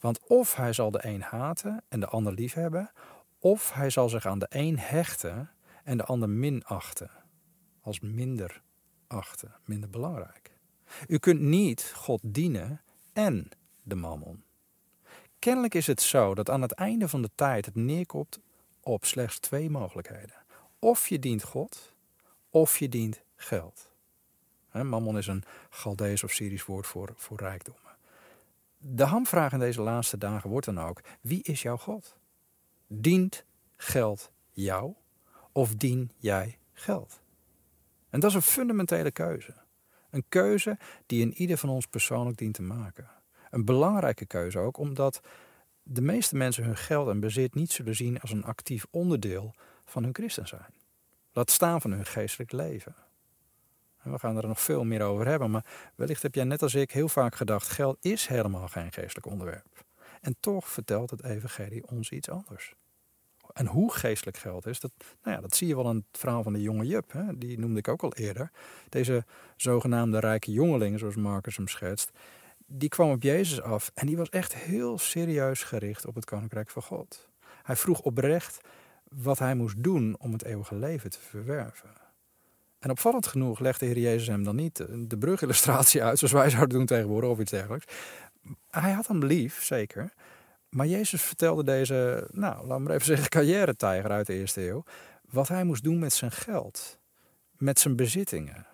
[0.00, 2.90] Want of hij zal de een haten en de ander liefhebben,
[3.38, 5.50] of hij zal zich aan de een hechten
[5.84, 7.10] en de ander minachten.
[7.80, 8.62] Als minder
[9.06, 10.52] achten, minder belangrijk.
[11.08, 12.80] U kunt niet God dienen
[13.12, 13.48] en
[13.82, 14.42] de mammon.
[15.38, 18.40] Kennelijk is het zo dat aan het einde van de tijd het neerkomt
[18.80, 20.44] op slechts twee mogelijkheden.
[20.78, 21.94] Of je dient God,
[22.50, 23.92] of je dient geld.
[24.72, 27.96] mammon is een Galdees of Syrisch woord voor, voor rijkdommen.
[28.78, 32.16] De hamvraag in deze laatste dagen wordt dan ook: wie is jouw God?
[32.86, 33.44] Dient
[33.76, 34.94] geld jou
[35.54, 37.20] of dien jij geld?
[38.10, 39.54] En dat is een fundamentele keuze.
[40.10, 43.10] Een keuze die in ieder van ons persoonlijk dient te maken.
[43.50, 45.20] Een belangrijke keuze ook, omdat
[45.82, 50.02] de meeste mensen hun geld en bezit niet zullen zien als een actief onderdeel van
[50.02, 50.74] hun christen zijn.
[51.32, 52.94] Laat staan van hun geestelijk leven.
[54.02, 56.74] En we gaan er nog veel meer over hebben, maar wellicht heb jij net als
[56.74, 59.84] ik heel vaak gedacht: geld is helemaal geen geestelijk onderwerp.
[60.20, 62.74] En toch vertelt het Evangelie ons iets anders.
[63.54, 66.42] En hoe geestelijk geld is, dat, nou ja, dat zie je wel in het verhaal
[66.42, 67.12] van de jonge Jup.
[67.12, 67.38] Hè?
[67.38, 68.50] Die noemde ik ook al eerder.
[68.88, 69.24] Deze
[69.56, 72.10] zogenaamde rijke jongeling, zoals Marcus hem schetst,
[72.66, 76.70] die kwam op Jezus af en die was echt heel serieus gericht op het koninkrijk
[76.70, 77.28] van God.
[77.62, 78.60] Hij vroeg oprecht
[79.08, 81.90] wat hij moest doen om het eeuwige leven te verwerven.
[82.78, 86.50] En opvallend genoeg legde de Heer Jezus hem dan niet de brugillustratie uit, zoals wij
[86.50, 87.94] zouden doen tegenwoordig of iets dergelijks.
[88.70, 90.12] Hij had hem lief, zeker.
[90.74, 94.84] Maar Jezus vertelde deze, nou, laat maar even zeggen, carrière-tijger uit de eerste eeuw,
[95.30, 96.98] wat hij moest doen met zijn geld,
[97.56, 98.66] met zijn bezittingen.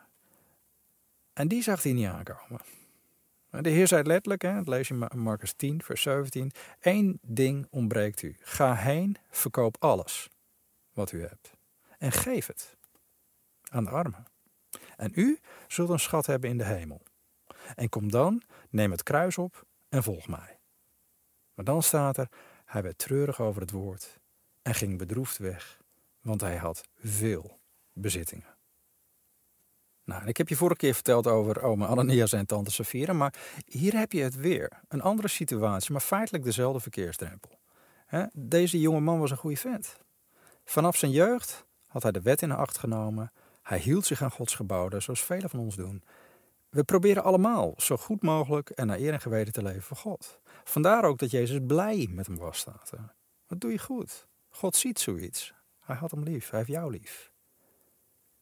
[1.33, 2.61] En die zag hij niet aankomen.
[3.51, 7.67] De Heer zei letterlijk, hè, dat lees je in Marcus 10, vers 17, één ding
[7.71, 8.37] ontbreekt u.
[8.41, 10.29] Ga heen, verkoop alles
[10.93, 11.59] wat u hebt
[11.99, 12.77] en geef het
[13.69, 14.27] aan de armen.
[14.97, 17.03] En u zult een schat hebben in de hemel.
[17.75, 20.60] En kom dan, neem het kruis op en volg mij.
[21.61, 22.29] Maar dan staat er,
[22.65, 24.19] hij werd treurig over het woord
[24.63, 25.81] en ging bedroefd weg,
[26.21, 27.59] want hij had veel
[27.93, 28.57] bezittingen.
[30.05, 33.99] Nou, ik heb je vorige keer verteld over oma Ananias en tante Safira, maar hier
[33.99, 34.73] heb je het weer.
[34.89, 37.59] Een andere situatie, maar feitelijk dezelfde verkeersdrempel.
[38.33, 39.97] Deze jonge man was een goede vent.
[40.65, 43.33] Vanaf zijn jeugd had hij de wet in acht genomen.
[43.63, 46.05] Hij hield zich aan Gods geboden, zoals velen van ons doen.
[46.71, 50.41] We proberen allemaal zo goed mogelijk en naar eer en geweten te leven voor God.
[50.65, 52.93] Vandaar ook dat Jezus blij met hem was staat.
[53.47, 54.27] Wat doe je goed?
[54.49, 55.55] God ziet zoiets.
[55.81, 57.33] Hij had hem lief, hij heeft jou lief.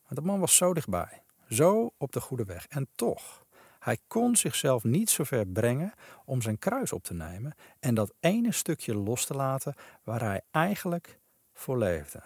[0.09, 2.67] De man was zo dichtbij, zo op de goede weg.
[2.67, 3.47] En toch,
[3.79, 5.93] hij kon zichzelf niet zo ver brengen
[6.25, 10.43] om zijn kruis op te nemen en dat ene stukje los te laten waar hij
[10.51, 11.19] eigenlijk
[11.53, 12.23] voor leefde.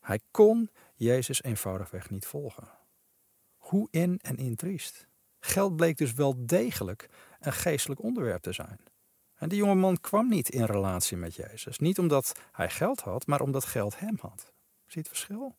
[0.00, 2.68] Hij kon Jezus eenvoudigweg niet volgen.
[3.70, 5.06] Hoe in en in triest.
[5.40, 7.08] Geld bleek dus wel degelijk
[7.40, 8.78] een geestelijk onderwerp te zijn.
[9.34, 11.78] En die jonge man kwam niet in relatie met Jezus.
[11.78, 14.52] Niet omdat hij geld had, maar omdat geld hem had.
[14.86, 15.56] Zie het verschil?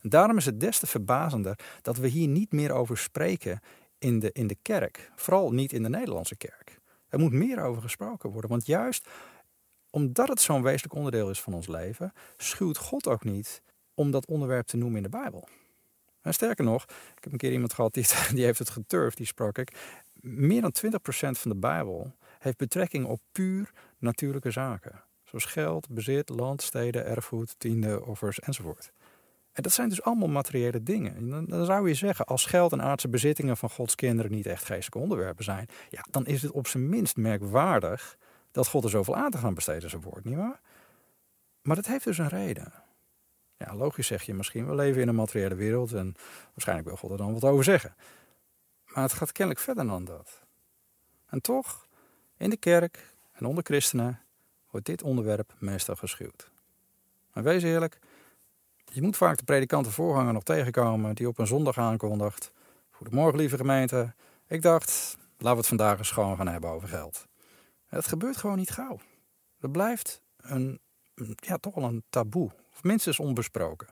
[0.00, 3.60] En daarom is het des te verbazender dat we hier niet meer over spreken
[3.98, 5.10] in de, in de kerk.
[5.14, 6.80] Vooral niet in de Nederlandse kerk.
[7.08, 8.50] Er moet meer over gesproken worden.
[8.50, 9.08] Want juist
[9.90, 13.62] omdat het zo'n wezenlijk onderdeel is van ons leven, schuwt God ook niet
[13.94, 15.48] om dat onderwerp te noemen in de Bijbel.
[16.24, 16.82] En sterker nog,
[17.16, 20.00] ik heb een keer iemand gehad die, die heeft het geturfd, die sprak ik.
[20.20, 25.02] Meer dan 20% van de Bijbel heeft betrekking op puur natuurlijke zaken.
[25.24, 28.92] Zoals geld, bezit, land, steden, erfgoed, tiende, offers enzovoort.
[29.52, 31.28] En dat zijn dus allemaal materiële dingen.
[31.48, 34.98] Dan, zou je zeggen, als geld en aardse bezittingen van Gods kinderen niet echt geestelijke
[34.98, 38.16] onderwerpen zijn, ja, dan is het op zijn minst merkwaardig
[38.50, 40.60] dat God er zoveel aan te gaan besteden zijn woord, nietwaar?
[41.62, 42.83] Maar dat heeft dus een reden.
[43.56, 46.14] Ja, logisch zeg je misschien, we leven in een materiële wereld en
[46.50, 47.94] waarschijnlijk wil God er dan wat over zeggen.
[48.84, 50.42] Maar het gaat kennelijk verder dan dat.
[51.26, 51.86] En toch,
[52.36, 54.20] in de kerk en onder christenen
[54.70, 56.50] wordt dit onderwerp meestal geschuwd.
[57.32, 57.98] Maar wees eerlijk,
[58.84, 62.52] je moet vaak de predikant voorganger nog tegenkomen die op een zondag aankondigt.
[62.90, 64.14] Goedemorgen lieve gemeente,
[64.46, 67.26] ik dacht, laten we het vandaag eens gewoon gaan hebben over geld.
[67.86, 68.98] Het gebeurt gewoon niet gauw.
[69.58, 70.80] Dat blijft een,
[71.36, 73.88] ja, toch wel een taboe of minstens onbesproken.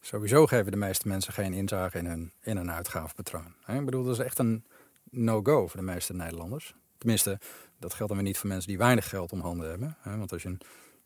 [0.00, 3.54] Sowieso geven de meeste mensen geen inzage in hun in- en uitgavenpatroon.
[3.66, 4.64] Ik bedoel, dat is echt een
[5.10, 6.74] no-go voor de meeste Nederlanders.
[6.98, 7.38] Tenminste,
[7.78, 9.96] dat geldt dan weer niet voor mensen die weinig geld om handen hebben.
[10.04, 10.56] Want als je,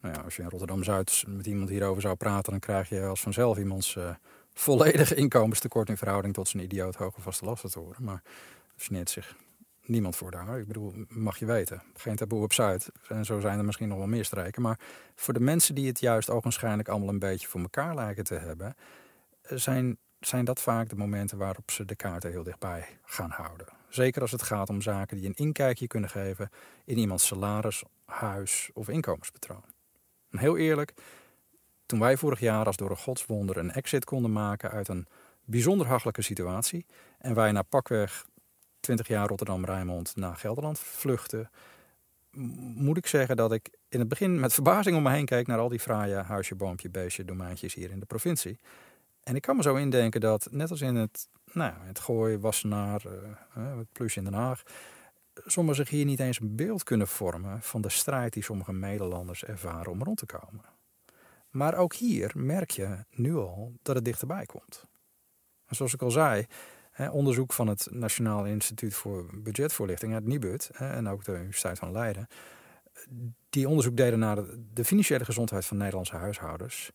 [0.01, 2.51] nou ja, als je in Rotterdam-Zuid met iemand hierover zou praten...
[2.51, 4.15] dan krijg je als vanzelf iemands uh,
[4.55, 5.89] volledige inkomenstekort...
[5.89, 8.05] in verhouding tot zijn idioot hoge vaste lasten te horen.
[8.05, 8.23] Maar
[8.75, 9.37] dat geneert zich
[9.85, 10.59] niemand voor daar.
[10.59, 11.83] Ik bedoel, mag je weten.
[11.95, 12.91] Geen taboe op Zuid.
[13.09, 14.63] En zo zijn er misschien nog wel meer strijken.
[14.63, 14.79] Maar
[15.15, 18.77] voor de mensen die het juist ogenschijnlijk allemaal een beetje voor elkaar lijken te hebben,
[19.43, 23.67] eh, zijn, zijn dat vaak de momenten waarop ze de kaarten heel dichtbij gaan houden.
[23.89, 26.51] Zeker als het gaat om zaken die een inkijkje kunnen geven
[26.85, 29.65] in iemands salaris, huis of inkomenspatroon.
[30.31, 30.93] En heel eerlijk,
[31.87, 35.07] toen wij vorig jaar als door een godswonder een exit konden maken uit een
[35.45, 36.87] bijzonder hachelijke situatie
[37.19, 38.25] en wij naar pakweg
[38.83, 41.51] 20 jaar Rotterdam-Rijnmond naar Gelderland vluchten,
[42.75, 45.59] moet ik zeggen dat ik in het begin met verbazing om me heen keek naar
[45.59, 48.59] al die fraaie huisje, boompje, beestje, domeintjes hier in de provincie.
[49.23, 53.03] En ik kan me zo indenken dat, net als in het, nou, het Gooi, Wassenaar,
[53.07, 54.63] uh, het Plus in Den Haag,
[55.35, 59.45] sommigen zich hier niet eens een beeld kunnen vormen van de strijd die sommige Nederlanders
[59.45, 60.65] ervaren om rond te komen.
[61.51, 64.85] Maar ook hier merk je nu al dat het dichterbij komt.
[65.67, 66.47] En zoals ik al zei,
[67.11, 72.29] onderzoek van het Nationaal Instituut voor Budgetvoorlichting, het NIBUD, en ook de Universiteit van Leiden,
[73.51, 74.39] die onderzoek deden naar
[74.73, 76.93] de financiële gezondheid van Nederlandse huishoudens.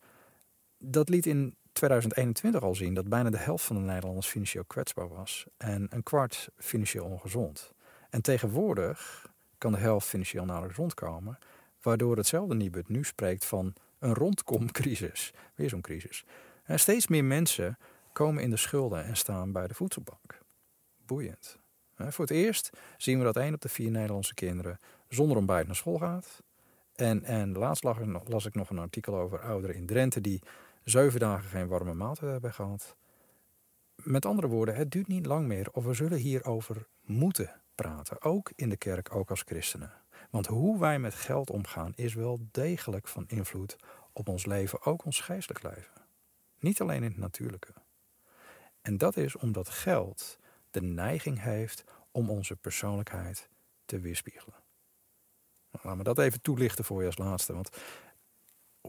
[0.78, 5.08] Dat liet in 2021 al zien dat bijna de helft van de Nederlanders financieel kwetsbaar
[5.08, 7.72] was en een kwart financieel ongezond.
[8.10, 9.26] En tegenwoordig
[9.58, 11.38] kan de helft financieel nauwelijks rondkomen,
[11.82, 15.32] waardoor hetzelfde Nibud nu spreekt van een rondkomcrisis.
[15.54, 16.24] Weer zo'n crisis.
[16.64, 17.78] En steeds meer mensen
[18.18, 20.38] komen in de schulden en staan bij de voedselbank.
[21.06, 21.58] Boeiend.
[21.96, 24.78] Voor het eerst zien we dat één op de vier Nederlandse kinderen
[25.08, 26.42] zonder ontbijt naar school gaat.
[26.94, 27.84] En, en laatst
[28.24, 30.42] las ik nog een artikel over ouderen in Drenthe die
[30.84, 32.96] zeven dagen geen warme maaltijd hebben gehad.
[33.94, 38.22] Met andere woorden, het duurt niet lang meer of we zullen hierover moeten praten.
[38.22, 39.92] Ook in de kerk, ook als christenen.
[40.30, 43.76] Want hoe wij met geld omgaan is wel degelijk van invloed
[44.12, 45.92] op ons leven, ook ons geestelijk leven.
[46.58, 47.72] Niet alleen in het natuurlijke.
[48.88, 50.38] En dat is omdat geld
[50.70, 53.48] de neiging heeft om onze persoonlijkheid
[53.84, 54.54] te weerspiegelen.
[55.70, 57.54] Nou, laat me dat even toelichten voor je als laatste.
[57.54, 57.70] Want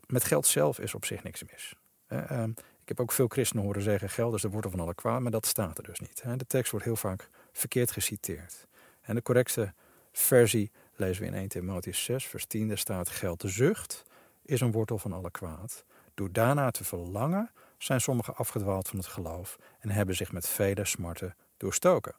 [0.07, 1.75] met geld zelf is op zich niks mis.
[2.07, 2.49] Ehm,
[2.81, 5.31] ik heb ook veel christenen horen zeggen: geld is de wortel van alle kwaad, maar
[5.31, 6.23] dat staat er dus niet.
[6.37, 8.67] De tekst wordt heel vaak verkeerd geciteerd.
[9.01, 9.73] En de correcte
[10.11, 12.67] versie lezen we in 1 Timotheus 6, vers 10.
[12.67, 14.03] Daar staat: Geld, de zucht,
[14.41, 15.85] is een wortel van alle kwaad.
[16.13, 17.51] Door daarna te verlangen
[17.83, 22.15] zijn sommigen afgedwaald van het geloof en hebben zich met vele smarten doorstoken.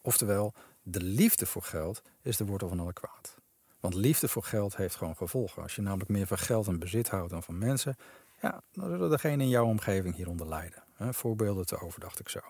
[0.00, 3.36] Oftewel, de liefde voor geld is de wortel van alle kwaad.
[3.80, 5.62] Want liefde voor geld heeft gewoon gevolgen.
[5.62, 7.96] Als je namelijk meer van geld en bezit houdt dan van mensen,
[8.40, 10.82] ja, dan zullen degenen in jouw omgeving hieronder lijden.
[10.98, 12.40] Voorbeelden te over, dacht ik zo.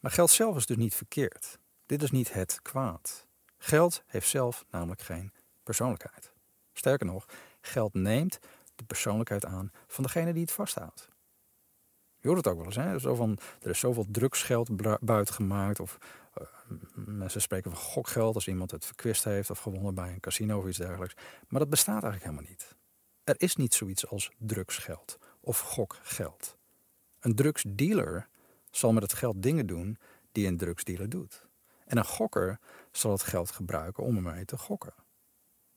[0.00, 1.58] Maar geld zelf is dus niet verkeerd.
[1.86, 3.26] Dit is niet het kwaad.
[3.58, 6.32] Geld heeft zelf namelijk geen persoonlijkheid.
[6.72, 7.26] Sterker nog,
[7.60, 8.38] geld neemt
[8.80, 11.08] de persoonlijkheid aan van degene die het vasthoudt.
[12.20, 12.98] Je hoort het ook wel eens, hè?
[12.98, 14.68] Zo van, er is zoveel drugsgeld
[15.00, 15.80] buiten gemaakt.
[15.80, 15.98] Of
[16.38, 16.46] uh,
[16.94, 20.66] mensen spreken van gokgeld als iemand het verkwist heeft of gewonnen bij een casino of
[20.66, 21.14] iets dergelijks.
[21.48, 22.76] Maar dat bestaat eigenlijk helemaal niet.
[23.24, 26.56] Er is niet zoiets als drugsgeld of gokgeld.
[27.20, 28.28] Een drugsdealer
[28.70, 29.98] zal met het geld dingen doen
[30.32, 31.46] die een drugsdealer doet.
[31.86, 32.58] En een gokker
[32.92, 34.94] zal het geld gebruiken om ermee te gokken.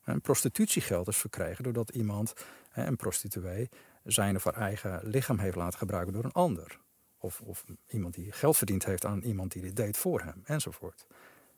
[0.04, 2.34] En prostitutiegeld is verkregen doordat iemand,
[2.74, 3.70] een prostituee,
[4.04, 6.80] zijn of haar eigen lichaam heeft laten gebruiken door een ander.
[7.18, 11.06] Of, of iemand die geld verdiend heeft aan iemand die dit deed voor hem, enzovoort.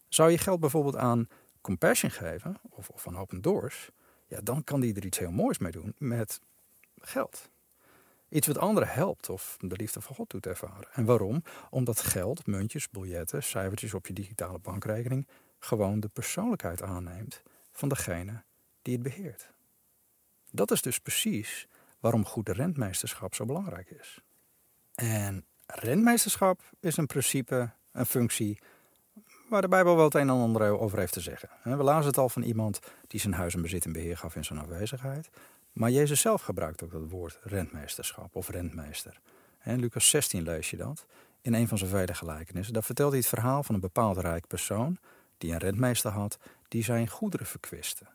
[0.09, 1.27] Zou je geld bijvoorbeeld aan
[1.61, 3.89] Compassion geven, of, of aan Open Doors,
[4.27, 6.41] ja, dan kan die er iets heel moois mee doen met
[7.01, 7.49] geld.
[8.29, 10.87] Iets wat anderen helpt of de liefde van God doet ervaren.
[10.93, 11.43] En waarom?
[11.69, 15.27] Omdat geld, muntjes, biljetten, cijfertjes op je digitale bankrekening
[15.59, 18.43] gewoon de persoonlijkheid aanneemt van degene
[18.81, 19.53] die het beheert.
[20.55, 21.67] Dat is dus precies
[21.99, 24.19] waarom goed rentmeesterschap zo belangrijk is.
[24.95, 28.59] En rentmeesterschap is een principe, een functie
[29.49, 31.49] waar de Bijbel wel het een en ander over heeft te zeggen.
[31.63, 34.45] We lazen het al van iemand die zijn huis en bezit in beheer gaf in
[34.45, 35.29] zijn afwezigheid.
[35.71, 39.19] Maar Jezus zelf gebruikt ook dat woord rentmeesterschap of rentmeester.
[39.63, 41.05] In Lucas 16 lees je dat
[41.41, 42.73] in een van zijn vele gelijkenissen.
[42.73, 44.97] Daar vertelt hij het verhaal van een bepaald rijk persoon
[45.37, 46.37] die een rentmeester had
[46.67, 48.05] die zijn goederen verkwiste.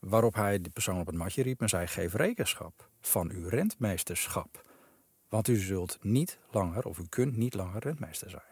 [0.00, 4.64] Waarop hij de persoon op het matje riep en zei: Geef rekenschap van uw rentmeesterschap.
[5.28, 8.42] Want u zult niet langer, of u kunt niet langer rentmeester zijn.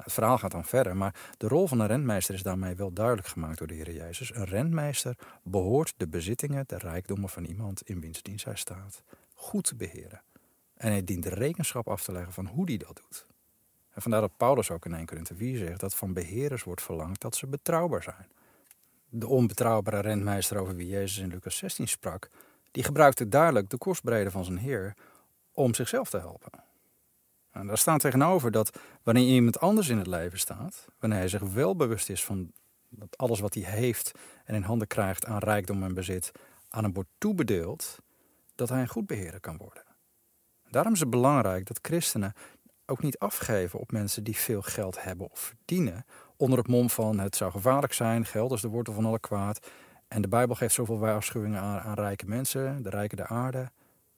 [0.00, 2.92] Nou, het verhaal gaat dan verder, maar de rol van een rentmeester is daarmee wel
[2.92, 4.34] duidelijk gemaakt door de Heer Jezus.
[4.34, 9.02] Een rentmeester behoort de bezittingen, de rijkdommen van iemand in wiens dienst hij staat,
[9.34, 10.22] goed te beheren.
[10.76, 13.26] En hij dient rekenschap af te leggen van hoe hij dat doet.
[13.90, 17.20] En vandaar dat Paulus ook in 1 Corinthië 4 zegt dat van beheerders wordt verlangd
[17.20, 18.26] dat ze betrouwbaar zijn.
[19.12, 22.28] De onbetrouwbare rentmeester over wie Jezus in Lucas 16 sprak,
[22.70, 24.94] die gebruikte duidelijk de kostbrede van zijn Heer
[25.52, 26.50] om zichzelf te helpen.
[27.50, 31.42] En daar staat tegenover dat wanneer iemand anders in het leven staat, wanneer hij zich
[31.42, 32.52] wel bewust is van
[32.88, 34.12] dat alles wat hij heeft
[34.44, 36.32] en in handen krijgt aan rijkdom en bezit,
[36.68, 37.98] aan hem wordt toebedeeld,
[38.54, 39.82] dat hij een goed beheerder kan worden.
[40.70, 42.32] Daarom is het belangrijk dat christenen
[42.86, 46.04] ook niet afgeven op mensen die veel geld hebben of verdienen,
[46.40, 49.70] onder het mom van het zou gevaarlijk zijn, geld is de wortel van alle kwaad.
[50.08, 53.70] En de Bijbel geeft zoveel waarschuwingen aan, aan rijke mensen, de rijken der aarde.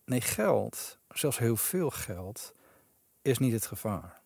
[0.05, 2.55] Nee, geld, zelfs heel veel geld,
[3.23, 4.20] is niet het gevaar.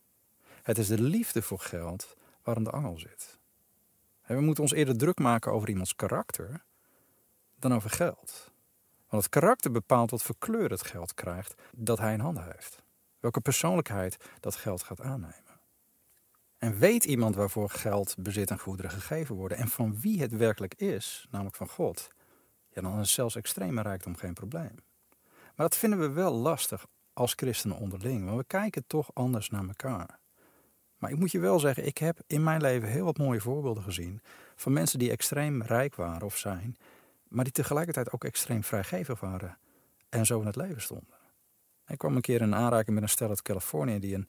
[0.62, 3.38] Het is de liefde voor geld waarom de angel zit.
[4.26, 6.64] we moeten ons eerder druk maken over iemands karakter
[7.58, 8.50] dan over geld.
[9.08, 12.82] Want het karakter bepaalt wat voor kleur het geld krijgt dat hij in handen heeft.
[13.20, 15.45] Welke persoonlijkheid dat geld gaat aannemen.
[16.58, 20.74] En weet iemand waarvoor geld, bezit en goederen gegeven worden en van wie het werkelijk
[20.74, 22.08] is, namelijk van God,
[22.68, 24.74] ja, dan is zelfs extreme rijkdom geen probleem.
[25.56, 28.24] Maar dat vinden we wel lastig als christenen onderling.
[28.24, 30.18] Want we kijken toch anders naar elkaar.
[30.98, 33.82] Maar ik moet je wel zeggen, ik heb in mijn leven heel wat mooie voorbeelden
[33.82, 34.20] gezien
[34.56, 36.76] van mensen die extreem rijk waren of zijn,
[37.28, 39.58] maar die tegelijkertijd ook extreem vrijgevig waren
[40.08, 41.16] en zo in het leven stonden.
[41.86, 44.28] Ik kwam een keer in aanraking met een stel uit Californië die een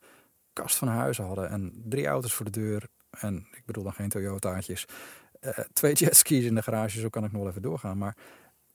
[0.61, 2.87] kast van huizen hadden en drie auto's voor de deur.
[3.09, 4.85] En ik bedoel dan geen Toyota's.
[5.41, 7.97] Uh, twee jetskis in de garage, zo kan ik nog wel even doorgaan.
[7.97, 8.15] Maar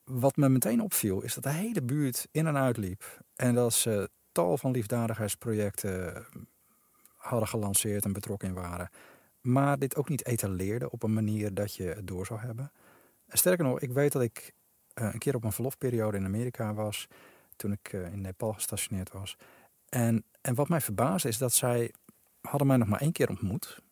[0.04, 3.22] wat me meteen opviel, is dat de hele buurt in en uit liep.
[3.34, 6.26] En dat ze tal van liefdadigheidsprojecten
[7.16, 8.90] hadden gelanceerd en betrokken waren.
[9.40, 12.72] Maar dit ook niet etaleerde op een manier dat je het door zou hebben.
[13.26, 14.52] En sterker nog, ik weet dat ik
[14.94, 17.08] uh, een keer op een verlofperiode in Amerika was.
[17.56, 19.36] Toen ik in Nepal gestationeerd was.
[19.94, 21.94] En, en wat mij verbaasde is dat zij
[22.40, 23.82] hadden mij nog maar één keer ontmoet.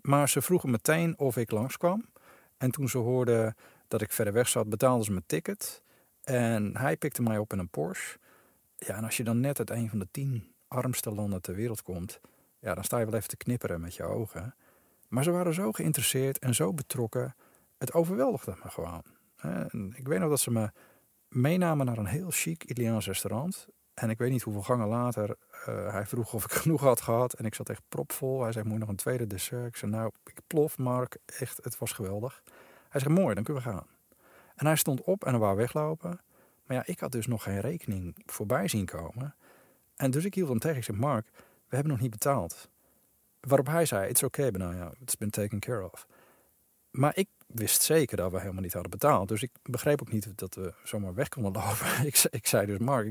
[0.00, 2.04] Maar ze vroegen meteen of ik langskwam.
[2.56, 3.54] En toen ze hoorden
[3.88, 5.82] dat ik verder weg zat, betaalden ze mijn ticket.
[6.24, 8.18] En hij pikte mij op in een Porsche.
[8.76, 11.82] Ja, en als je dan net uit een van de tien armste landen ter wereld
[11.82, 12.20] komt,
[12.58, 14.54] ja, dan sta je wel even te knipperen met je ogen.
[15.08, 17.36] Maar ze waren zo geïnteresseerd en zo betrokken.
[17.78, 19.02] Het overweldigde me gewoon.
[19.36, 20.70] En ik weet nog dat ze me
[21.28, 23.68] meenamen naar een heel chic Italiaans restaurant.
[23.94, 25.36] En ik weet niet hoeveel gangen later,
[25.68, 27.32] uh, hij vroeg of ik genoeg had gehad.
[27.32, 28.42] En ik zat echt propvol.
[28.42, 29.66] Hij zei, moet je nog een tweede dessert?
[29.66, 31.16] Ik zei, nou, ik plof, Mark.
[31.26, 32.42] Echt, het was geweldig.
[32.88, 33.86] Hij zei, mooi, dan kunnen we gaan.
[34.54, 36.20] En hij stond op en wou weglopen.
[36.66, 39.34] Maar ja, ik had dus nog geen rekening voorbij zien komen.
[39.96, 40.76] En dus ik hield hem tegen.
[40.76, 41.26] Ik zei, Mark,
[41.68, 42.68] we hebben nog niet betaald.
[43.40, 46.06] Waarop hij zei, it's okay, ja, it's been taken care of.
[46.90, 49.28] Maar ik wist zeker dat we helemaal niet hadden betaald.
[49.28, 52.06] Dus ik begreep ook niet dat we zomaar weg konden lopen.
[52.06, 53.06] ik, ik zei dus, Mark,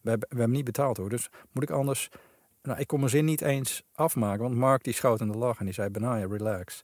[0.00, 1.08] we, hebben, we hebben niet betaald hoor.
[1.08, 2.08] Dus moet ik anders...
[2.62, 4.42] Nou, ik kon mijn zin niet eens afmaken.
[4.42, 6.82] Want Mark die schoot in de lach en die zei, Benaya, relax.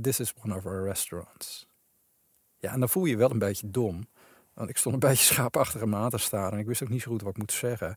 [0.00, 1.66] This is one of our restaurants.
[2.58, 4.08] Ja, en dan voel je je wel een beetje dom.
[4.54, 6.52] Want ik stond een beetje schaapachtige maat te staren.
[6.52, 7.94] En ik wist ook niet zo goed wat ik moet zeggen.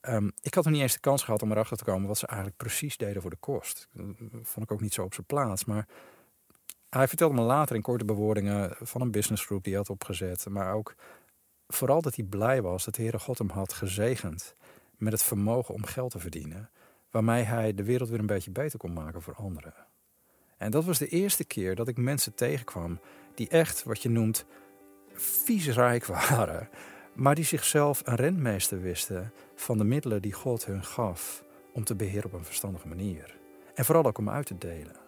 [0.00, 2.26] Um, ik had nog niet eens de kans gehad om erachter te komen wat ze
[2.26, 3.88] eigenlijk precies deden voor de kost.
[4.42, 5.64] Vond ik ook niet zo op zijn plaats.
[5.64, 5.86] Maar
[6.90, 10.46] hij vertelde me later in korte bewoordingen van een businessgroep die hij had opgezet.
[10.48, 10.94] Maar ook
[11.66, 14.54] vooral dat hij blij was dat de Heere God hem had gezegend
[14.96, 16.70] met het vermogen om geld te verdienen.
[17.10, 19.74] Waarmee hij de wereld weer een beetje beter kon maken voor anderen.
[20.56, 23.00] En dat was de eerste keer dat ik mensen tegenkwam
[23.34, 24.44] die echt, wat je noemt,
[25.12, 26.68] vies rijk waren.
[27.14, 31.94] Maar die zichzelf een rentmeester wisten van de middelen die God hun gaf om te
[31.94, 33.38] beheren op een verstandige manier.
[33.74, 35.07] En vooral ook om uit te delen.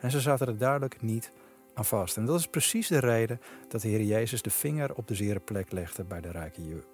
[0.00, 1.32] En ze zaten er duidelijk niet
[1.74, 2.16] aan vast.
[2.16, 5.40] En dat is precies de reden dat de Heer Jezus de vinger op de zere
[5.40, 6.86] plek legde bij de rijke juk.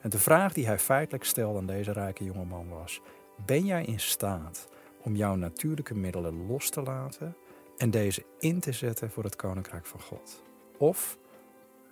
[0.00, 3.00] En de vraag die hij feitelijk stelde aan deze rijke jongeman was:
[3.46, 4.68] Ben jij in staat
[5.02, 7.36] om jouw natuurlijke middelen los te laten
[7.76, 10.42] en deze in te zetten voor het koninkrijk van God?
[10.78, 11.18] Of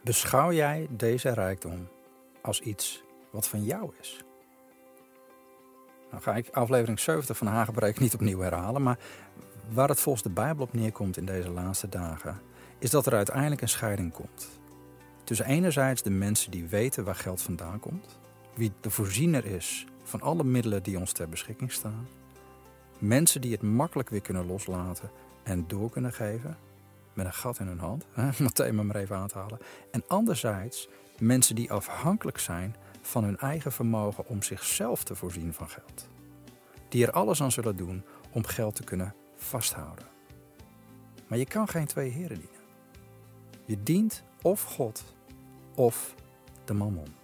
[0.04, 1.88] beschouw jij deze rijkdom
[2.42, 4.24] als iets wat van jou is?
[6.10, 8.98] Nou ga ik aflevering 70 van Hagenbreek niet opnieuw herhalen, maar
[9.68, 12.40] Waar het volgens de Bijbel op neerkomt in deze laatste dagen,
[12.78, 14.48] is dat er uiteindelijk een scheiding komt.
[15.24, 18.18] Tussen enerzijds de mensen die weten waar geld vandaan komt,
[18.54, 22.08] wie de voorziener is van alle middelen die ons ter beschikking staan,
[22.98, 25.10] mensen die het makkelijk weer kunnen loslaten
[25.42, 26.56] en door kunnen geven,
[27.12, 28.06] met een gat in hun hand,
[28.52, 29.58] thema maar even aan te halen,
[29.90, 30.88] en anderzijds
[31.18, 36.08] mensen die afhankelijk zijn van hun eigen vermogen om zichzelf te voorzien van geld.
[36.88, 40.06] Die er alles aan zullen doen om geld te kunnen vasthouden.
[41.26, 42.60] Maar je kan geen twee heren dienen.
[43.64, 45.04] Je dient of God
[45.74, 46.14] of
[46.64, 47.14] de mammon.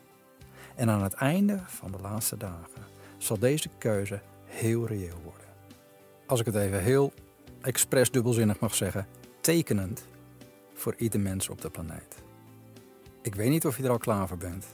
[0.75, 2.83] En aan het einde van de laatste dagen
[3.19, 5.47] zal deze keuze heel reëel worden.
[6.27, 7.13] Als ik het even heel
[7.61, 9.07] expres dubbelzinnig mag zeggen,
[9.41, 10.07] tekenend
[10.75, 12.23] voor ieder mens op de planeet.
[13.23, 14.67] Ik weet niet of je er al klaar voor bent,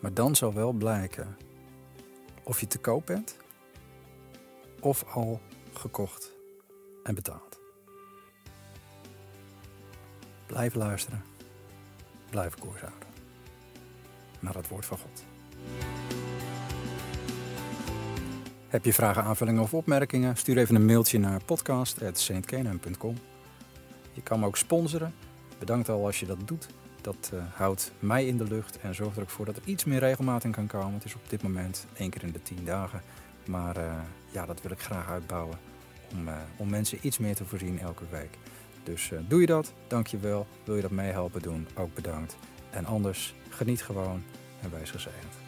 [0.00, 1.36] maar dan zal wel blijken
[2.42, 3.36] of je te koop bent
[4.80, 5.40] of al
[5.72, 6.35] gekocht
[7.06, 7.60] en betaald.
[10.46, 11.22] Blijf luisteren.
[12.30, 13.08] Blijf koers houden.
[14.40, 15.24] Naar het woord van God.
[18.68, 20.36] Heb je vragen, aanvullingen of opmerkingen?
[20.36, 23.16] Stuur even een mailtje naar podcast.saintkenham.com.
[24.12, 25.14] Je kan me ook sponsoren.
[25.58, 26.66] Bedankt al als je dat doet.
[27.00, 29.84] Dat uh, houdt mij in de lucht en zorgt er ook voor dat er iets
[29.84, 30.94] meer regelmaat in kan komen.
[30.94, 33.02] Het is op dit moment één keer in de tien dagen.
[33.46, 33.98] Maar uh,
[34.30, 35.58] ja, dat wil ik graag uitbouwen
[36.12, 38.38] om, uh, om mensen iets meer te voorzien elke week.
[38.82, 40.46] Dus uh, doe je dat, dank je wel.
[40.64, 42.36] Wil je dat meehelpen doen, ook bedankt.
[42.70, 44.22] En anders, geniet gewoon
[44.62, 45.45] en wees gezegend.